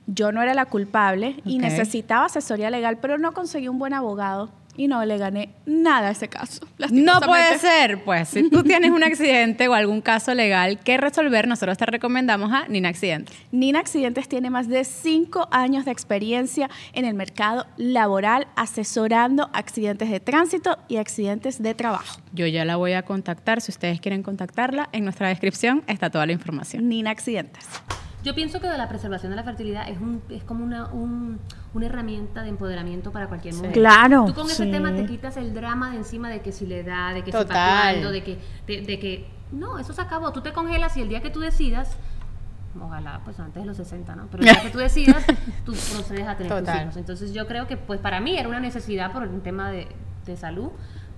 [0.08, 4.52] Yo no era la culpable y necesitaba asesoría legal, pero no conseguí un buen abogado.
[4.78, 6.66] Y no le gané nada a ese caso.
[6.92, 8.04] No puede ser.
[8.04, 12.52] Pues si tú tienes un accidente o algún caso legal que resolver, nosotros te recomendamos
[12.52, 13.36] a Nina Accidentes.
[13.52, 20.10] Nina Accidentes tiene más de cinco años de experiencia en el mercado laboral asesorando accidentes
[20.10, 22.22] de tránsito y accidentes de trabajo.
[22.34, 23.62] Yo ya la voy a contactar.
[23.62, 26.88] Si ustedes quieren contactarla, en nuestra descripción está toda la información.
[26.90, 27.66] Nina Accidentes.
[28.24, 31.40] Yo pienso que de la preservación de la fertilidad es, un, es como una, un-
[31.74, 33.72] una herramienta de empoderamiento para cualquier mujer.
[33.72, 34.72] Claro, Tú con ese sí.
[34.72, 37.38] tema te quitas el drama de encima de que si le da, de que si
[37.38, 37.48] Total.
[37.48, 39.28] para cuándo, de que, de, de que...
[39.52, 40.32] No, eso se acabó.
[40.32, 41.98] Tú te congelas y el día que tú decidas,
[42.82, 44.28] ojalá pues antes de los 60, ¿no?
[44.32, 45.26] Pero el día que tú decidas,
[45.66, 46.82] tú procedes a tener tus Total.
[46.84, 46.98] hijos.
[46.98, 49.88] Entonces yo creo que pues para mí era una necesidad por un tema de,
[50.26, 50.70] de salud.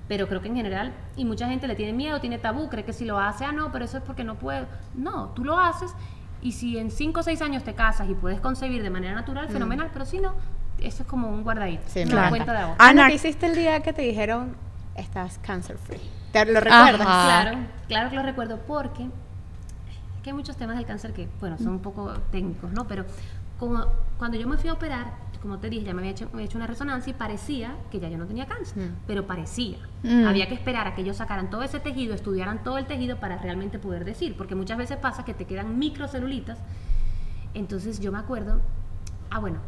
[0.08, 2.92] Pero creo que en general, y mucha gente le tiene miedo, tiene tabú, cree que
[2.92, 4.66] si lo hace, ah, no, pero eso es porque no puedo.
[4.96, 5.94] No, tú lo haces
[6.44, 9.48] y si en 5 o 6 años te casas y puedes concebir de manera natural,
[9.50, 10.34] fenomenal, pero si no,
[10.80, 12.76] eso es como un guardadito, Sí, una cuenta de ahorro.
[12.80, 14.56] Ana, Ana- ¿qué hiciste el día que te dijeron
[14.96, 16.02] estás cancer free?
[16.32, 17.08] ¿Te lo recuerdas?
[17.08, 17.42] Ajá.
[17.42, 19.10] Claro, claro que lo recuerdo porque es
[20.24, 22.86] que hay muchos temas del cáncer que, bueno, son un poco técnicos, ¿no?
[22.88, 23.06] Pero
[23.60, 23.86] como
[24.18, 25.14] cuando yo me fui a operar,
[25.44, 28.00] como te dije, ya me había hecho, me había hecho una resonancia y parecía que
[28.00, 29.78] ya yo no tenía cáncer, pero parecía.
[30.26, 33.38] Había que esperar a que ellos sacaran todo ese tejido, estudiaran todo el tejido para
[33.38, 36.60] realmente poder decir, porque muchas veces pasa que te quedan microcelulitas.
[37.54, 38.62] Entonces yo me acuerdo,
[39.32, 39.60] ah, bueno,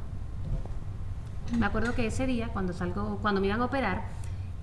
[1.60, 4.04] me acuerdo que ese día, cuando salgo, cuando me iban a operar,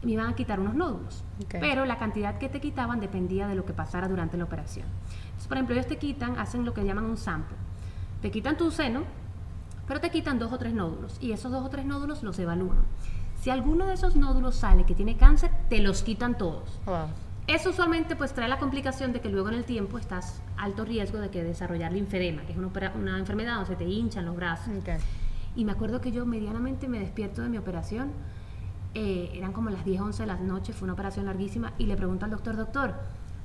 [0.03, 1.25] me iban a quitar unos nódulos.
[1.61, 4.87] Pero la cantidad que te quitaban dependía de lo que pasara durante la operación.
[5.25, 7.59] Entonces, por ejemplo, ellos te quitan, hacen lo que llaman un sample.
[8.23, 9.03] Te quitan tu seno,
[9.87, 11.17] pero te quitan dos o tres nódulos.
[11.21, 12.85] Y esos dos o tres nódulos los evalúan.
[13.41, 16.79] Si alguno de esos nódulos sale que tiene cáncer, te los quitan todos.
[16.87, 17.09] Wow.
[17.49, 21.19] Eso usualmente pues trae la complicación de que luego en el tiempo estás alto riesgo
[21.19, 24.73] de que desarrollar linfedema, que es una, enfermedad donde se te hinchan los brazos.
[25.57, 28.13] Y me acuerdo que yo medianamente me despierto de mi operación,
[28.95, 31.97] eh, eran como las 10, 11 de la noche, fue una operación larguísima, y le
[31.97, 32.95] pregunto al doctor, doctor,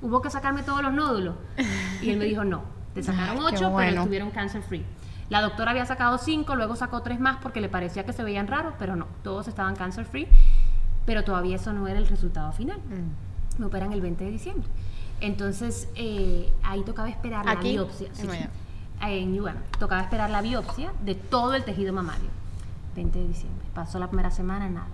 [0.02, 1.36] ¿hubo que sacarme todos los nódulos?
[2.02, 2.62] Y él me dijo, no,
[2.94, 4.02] te sacaron Ay, qué 8, pero bueno.
[4.02, 4.86] estuvieron cancer free.
[5.30, 8.48] La doctora había sacado 5, luego sacó 3 más porque le parecía que se veían
[8.48, 10.28] raros, pero no, todos estaban cancer free,
[11.06, 12.78] pero todavía eso no era el resultado final.
[12.80, 13.60] Mm.
[13.60, 14.70] Me operan el 20 de diciembre.
[15.20, 18.08] Entonces, eh, ahí tocaba esperar la biopsia.
[18.20, 18.38] En sí,
[19.02, 19.42] en.
[19.80, 22.30] Tocaba esperar la biopsia de todo el tejido mamario.
[22.96, 23.66] 20 de diciembre.
[23.74, 24.88] Pasó la primera semana, nada.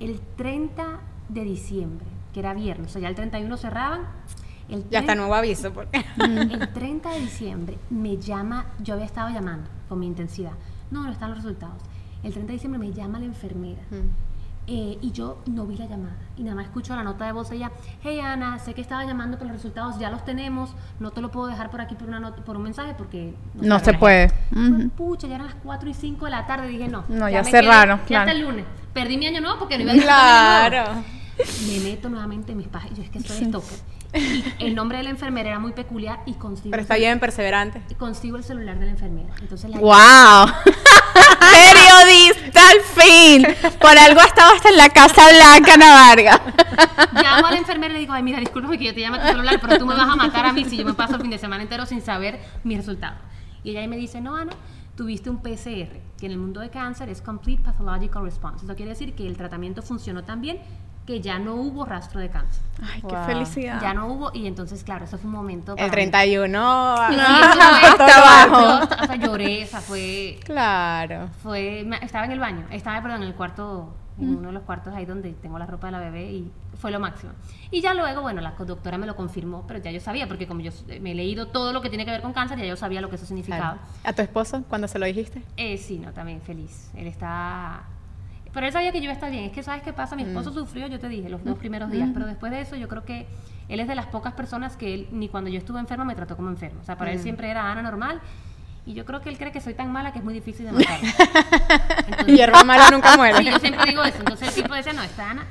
[0.00, 4.02] El 30 de diciembre, que era viernes, o sea, ya el 31 cerraban.
[4.68, 5.72] El Ya está 30 nuevo aviso.
[5.72, 6.04] Porque...
[6.18, 10.52] el 30 de diciembre me llama, yo había estado llamando con mi intensidad.
[10.90, 11.82] No, no están los resultados.
[12.22, 13.80] El 30 de diciembre me llama la enfermera.
[14.70, 16.14] eh, y yo no vi la llamada.
[16.36, 17.70] Y nada más escucho la nota de voz de ella.
[18.02, 20.74] Hey Ana, sé que estaba llamando, pero los resultados ya los tenemos.
[21.00, 23.78] No te lo puedo dejar por aquí por, una nota- por un mensaje porque No
[23.78, 24.28] sabe se puede.
[24.50, 24.82] gente".
[24.82, 24.88] Ujú.
[24.90, 26.68] Pucha, ya eran las 4 y 5 de la tarde.
[26.68, 27.04] Dije, no.
[27.08, 28.30] No, ya cerraron, quedé- Ya claro.
[28.30, 28.64] hasta el lunes.
[28.92, 29.96] Perdí mi año nuevo porque no iba a.
[30.68, 31.02] Claro.
[31.68, 32.98] Me meto nuevamente en mis páginas.
[32.98, 33.78] Yo es que soy stalker.
[34.14, 37.20] Y el nombre de la enfermera era muy peculiar y consigo, Pero está cel- bien
[37.20, 37.82] perseverante.
[37.90, 39.34] y consigo el celular de la enfermera.
[39.40, 40.52] Entonces la ¡Wow!
[41.40, 43.46] Periodista al fin.
[43.80, 46.40] Por algo ha estado hasta en la Casa Blanca, Ana Vargas.
[47.14, 49.22] llamo a la enfermera y le digo, ay, mira, discúlpame que yo te llame a
[49.22, 51.22] tu celular, pero tú me vas a matar a mí si yo me paso el
[51.22, 53.16] fin de semana entero sin saber mi resultado.
[53.64, 54.52] Y ella ahí me dice, no, Ana,
[54.96, 58.64] tuviste un PCR, que en el mundo de cáncer es Complete Pathological Response.
[58.64, 60.60] Eso quiere decir que el tratamiento funcionó tan bien
[61.08, 62.62] que ya no hubo rastro de cáncer.
[62.82, 63.24] Ay, qué Wow.
[63.24, 63.80] felicidad.
[63.80, 65.72] Ya no hubo, y entonces, claro, eso fue un momento...
[65.72, 65.92] El para mí.
[65.94, 66.96] 31.
[67.08, 68.60] Sí, ah, eso fue- hasta abajo.
[68.90, 71.30] yo hasta lloré, o sea, fue Claro.
[71.42, 74.92] fue estaba en el baño estaba perdón en el cuarto en uno de los cuartos
[74.94, 77.32] ahí donde tengo la ropa de la bebé y fue lo máximo
[77.70, 80.60] y ya luego bueno la doctora me lo confirmó pero ya yo sabía porque como
[80.60, 83.00] yo me he leído todo lo que tiene que ver con cáncer ya yo sabía
[83.00, 83.88] lo que eso significaba Claro.
[84.04, 85.42] ¿A tu esposo cuando se lo dijiste?
[85.56, 87.82] eh, sí no también feliz él está
[88.52, 90.22] pero él sabía que yo iba a estar bien es que sabes qué pasa mi
[90.22, 93.04] esposo sufrió yo te dije los dos primeros días pero después de eso yo creo
[93.04, 93.26] que
[93.68, 96.36] él es de las pocas personas que él ni cuando yo estuve enferma me trató
[96.36, 98.20] como enfermo o sea para él siempre era Ana normal
[98.86, 100.72] y yo creo que él cree que soy tan mala que es muy difícil de
[100.72, 100.98] matar.
[102.06, 103.36] Entonces- Hierba mala nunca muere.
[103.36, 104.16] Sí, yo siempre digo eso.
[104.20, 105.46] Entonces el tipo decía, no, esta Ana,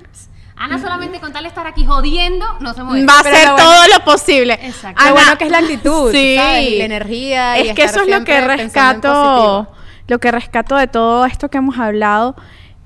[0.55, 3.05] Ana solamente con tal de estar aquí jodiendo, no se mueve.
[3.05, 4.53] Va a hacer bueno- todo lo posible.
[4.55, 5.03] Exacto.
[5.03, 6.35] Lo Ana, bueno que es la actitud, Sí.
[6.35, 6.63] ¿sabes?
[6.71, 7.59] Y la energía.
[7.59, 9.67] y Es que estar eso es lo que rescato,
[10.07, 12.35] lo que rescato de todo esto que hemos hablado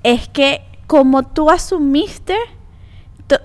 [0.04, 2.36] es que como tú asumiste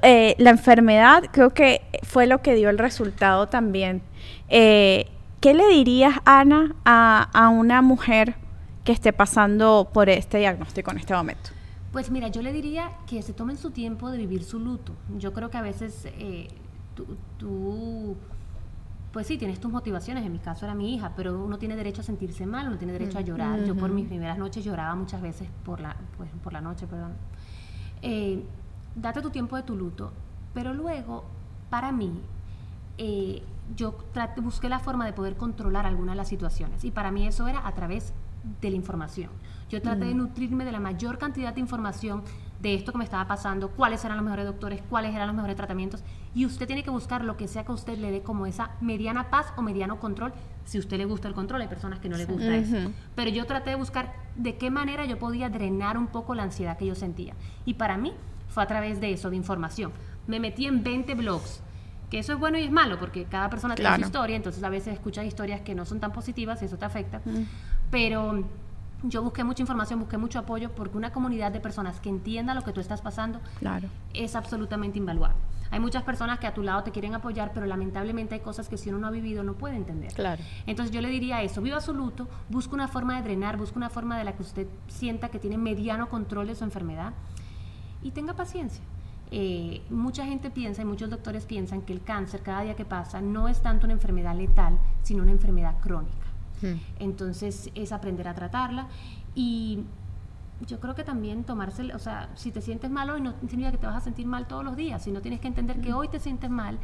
[0.02, 4.02] eh, la enfermedad, creo que fue lo que dio el resultado también.
[4.48, 5.06] Eh,
[5.40, 8.34] ¿Qué le dirías, Ana, a, a una mujer
[8.84, 11.50] que esté pasando por este diagnóstico en este momento?
[11.92, 14.92] Pues mira, yo le diría que se tomen su tiempo de vivir su luto.
[15.18, 16.48] Yo creo que a veces eh,
[17.38, 18.16] tú,
[19.16, 20.26] pues sí, tienes tus motivaciones.
[20.26, 22.92] En mi caso era mi hija, pero uno tiene derecho a sentirse mal, uno tiene
[22.92, 23.60] derecho a llorar.
[23.64, 27.14] Yo por mis primeras noches lloraba muchas veces por la, pues, por la noche, perdón.
[28.02, 28.44] eh,
[28.94, 30.12] date tu tiempo de tu luto,
[30.52, 31.24] pero luego,
[31.70, 32.20] para mí,
[32.98, 33.42] eh,
[33.74, 37.26] yo traté- busqué la forma de poder controlar algunas de las situaciones y para mí
[37.26, 38.12] eso era a través
[38.60, 39.30] de la información.
[39.70, 42.22] Yo traté de nutrirme de la mayor cantidad de información
[42.66, 45.54] de esto que me estaba pasando, cuáles eran los mejores doctores, cuáles eran los mejores
[45.54, 46.02] tratamientos
[46.34, 48.72] y usted tiene que buscar lo que sea que a usted le dé como esa
[48.80, 50.32] mediana paz o mediano control,
[50.64, 52.90] si a usted le gusta el control, hay personas que no les gusta eso.
[53.14, 56.76] Pero yo traté de buscar de qué manera yo podía drenar un poco la ansiedad
[56.76, 58.12] que yo sentía y para mí
[58.48, 59.92] fue a través de eso, de información.
[60.26, 61.60] Me metí en 20 blogs,
[62.10, 64.70] que eso es bueno y es malo, porque cada persona tiene su historia, entonces a
[64.70, 67.20] veces escuchas historias que no son tan positivas y eso te afecta.
[67.92, 68.44] Pero
[69.08, 72.62] yo busqué mucha información, busqué mucho apoyo, porque una comunidad de personas que entienda lo
[72.62, 73.88] que tú estás pasando Claro.
[74.14, 75.36] es absolutamente invaluable.
[75.70, 78.76] Hay muchas personas que a tu lado te quieren apoyar, pero lamentablemente hay cosas que
[78.78, 80.12] si uno no ha vivido no puede entender.
[80.14, 80.42] Claro.
[80.66, 83.90] Entonces yo le diría eso, viva su luto, busca una forma de drenar, busca una
[83.90, 87.12] forma de la que usted sienta que tiene mediano control de su enfermedad
[88.02, 88.82] y tenga paciencia.
[89.32, 93.20] Eh, mucha gente piensa y muchos doctores piensan que el cáncer cada día que pasa
[93.20, 96.25] no es tanto una enfermedad letal, sino una enfermedad crónica.
[96.98, 98.88] Entonces es aprender a tratarla
[99.34, 99.84] y
[100.66, 103.78] yo creo que también tomarse, o sea, si te sientes mal hoy no significa que
[103.78, 106.18] te vas a sentir mal todos los días, sino tienes que entender que hoy te
[106.18, 106.78] sientes mal,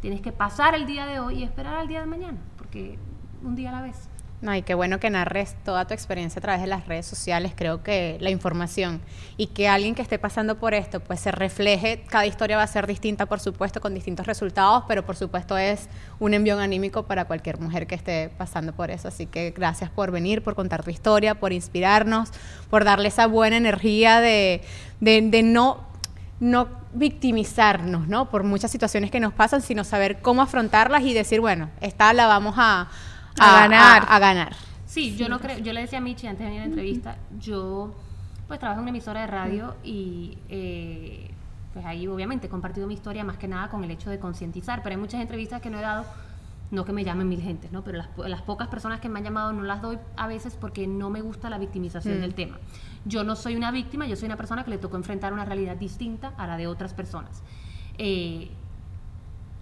[0.00, 2.98] tienes que pasar el día de hoy y esperar al día de mañana, porque
[3.42, 4.08] un día a la vez.
[4.40, 7.54] No, y qué bueno que narres toda tu experiencia a través de las redes sociales.
[7.56, 9.00] Creo que la información
[9.36, 12.04] y que alguien que esté pasando por esto, pues se refleje.
[12.08, 15.88] Cada historia va a ser distinta, por supuesto, con distintos resultados, pero por supuesto es
[16.20, 19.08] un envión anímico para cualquier mujer que esté pasando por eso.
[19.08, 22.30] Así que gracias por venir, por contar tu historia, por inspirarnos,
[22.70, 24.62] por darle esa buena energía de,
[25.00, 25.88] de, no
[26.38, 28.30] no victimizarnos, ¿no?
[28.30, 32.28] Por muchas situaciones que nos pasan, sino saber cómo afrontarlas y decir, bueno, esta la
[32.28, 32.88] vamos a,
[33.40, 34.04] A ganar.
[34.08, 34.56] a ganar.
[34.86, 37.16] Sí, yo no creo, yo le decía a Michi antes de venir a la entrevista,
[37.38, 37.94] yo
[38.46, 41.30] pues trabajo en una emisora de radio y eh,
[41.74, 44.82] pues ahí obviamente he compartido mi historia más que nada con el hecho de concientizar,
[44.82, 46.06] pero hay muchas entrevistas que no he dado,
[46.70, 47.84] no que me llamen mil gentes, ¿no?
[47.84, 50.56] Pero las, po- las pocas personas que me han llamado no las doy a veces
[50.58, 52.56] porque no me gusta la victimización del tema.
[53.04, 55.76] Yo no soy una víctima, yo soy una persona que le tocó enfrentar una realidad
[55.76, 57.42] distinta a la de otras personas.
[57.98, 58.50] Eh,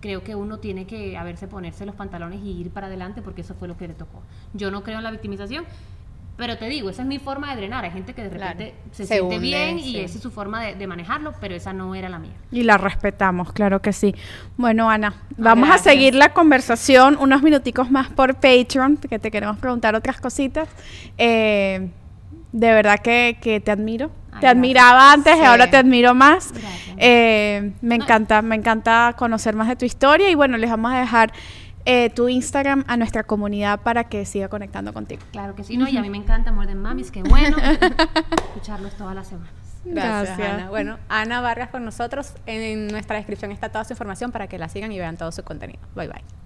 [0.00, 3.40] creo que uno tiene que a verse ponerse los pantalones y ir para adelante porque
[3.40, 4.22] eso fue lo que le tocó.
[4.54, 5.64] Yo no creo en la victimización,
[6.36, 7.84] pero te digo, esa es mi forma de drenar.
[7.84, 8.58] Hay gente que de Claro.
[8.58, 9.96] repente se, Se siente hunde, bien sí.
[9.96, 12.34] y esa es su forma de, de manejarlo, pero esa no era la mía.
[12.52, 14.14] Y la respetamos, claro que sí.
[14.58, 15.86] Bueno, Ana, vamos Gracias.
[15.86, 20.68] a seguir la conversación unos minuticos más por Patreon, que te queremos preguntar otras cositas.
[21.16, 21.88] Eh,
[22.56, 24.06] de verdad que, que te admiro.
[24.06, 24.52] Ay, te gracias.
[24.52, 26.52] admiraba antes y ahora te admiro más.
[26.96, 30.98] Eh, me encanta, me encanta conocer más de tu historia y bueno, les vamos a
[30.98, 31.32] dejar
[31.84, 35.22] eh, tu Instagram a nuestra comunidad para que siga conectando contigo.
[35.32, 35.86] Claro que sí, ¿no?
[35.86, 37.56] Y a mí me encanta More Than Mamis, qué bueno
[38.48, 39.52] escucharlos todas las semanas.
[39.84, 40.54] Gracias, Gracias.
[40.60, 40.70] Ana.
[40.70, 42.32] Bueno, Ana Vargas con nosotros.
[42.46, 45.44] En nuestra descripción está toda su información para que la sigan y vean todo su
[45.44, 45.80] contenido.
[45.94, 46.45] Bye bye.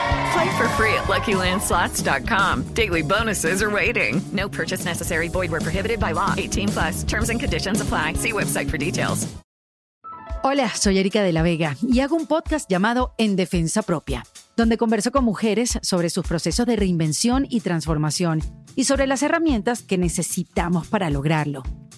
[0.33, 2.73] Play for free at LuckyLandSlots.com.
[2.73, 4.21] Daily bonuses are waiting.
[4.31, 5.27] No purchase necessary.
[5.29, 6.33] Void where prohibited by law.
[6.37, 7.03] 18 plus.
[7.03, 8.13] Terms and conditions apply.
[8.13, 9.27] See website for details.
[10.43, 14.25] Hola, soy Erika de la Vega y hago un podcast llamado En Defensa Propia,
[14.57, 18.41] donde converso con mujeres sobre sus procesos de reinvención y transformación
[18.75, 21.61] y sobre las herramientas que necesitamos para lograrlo.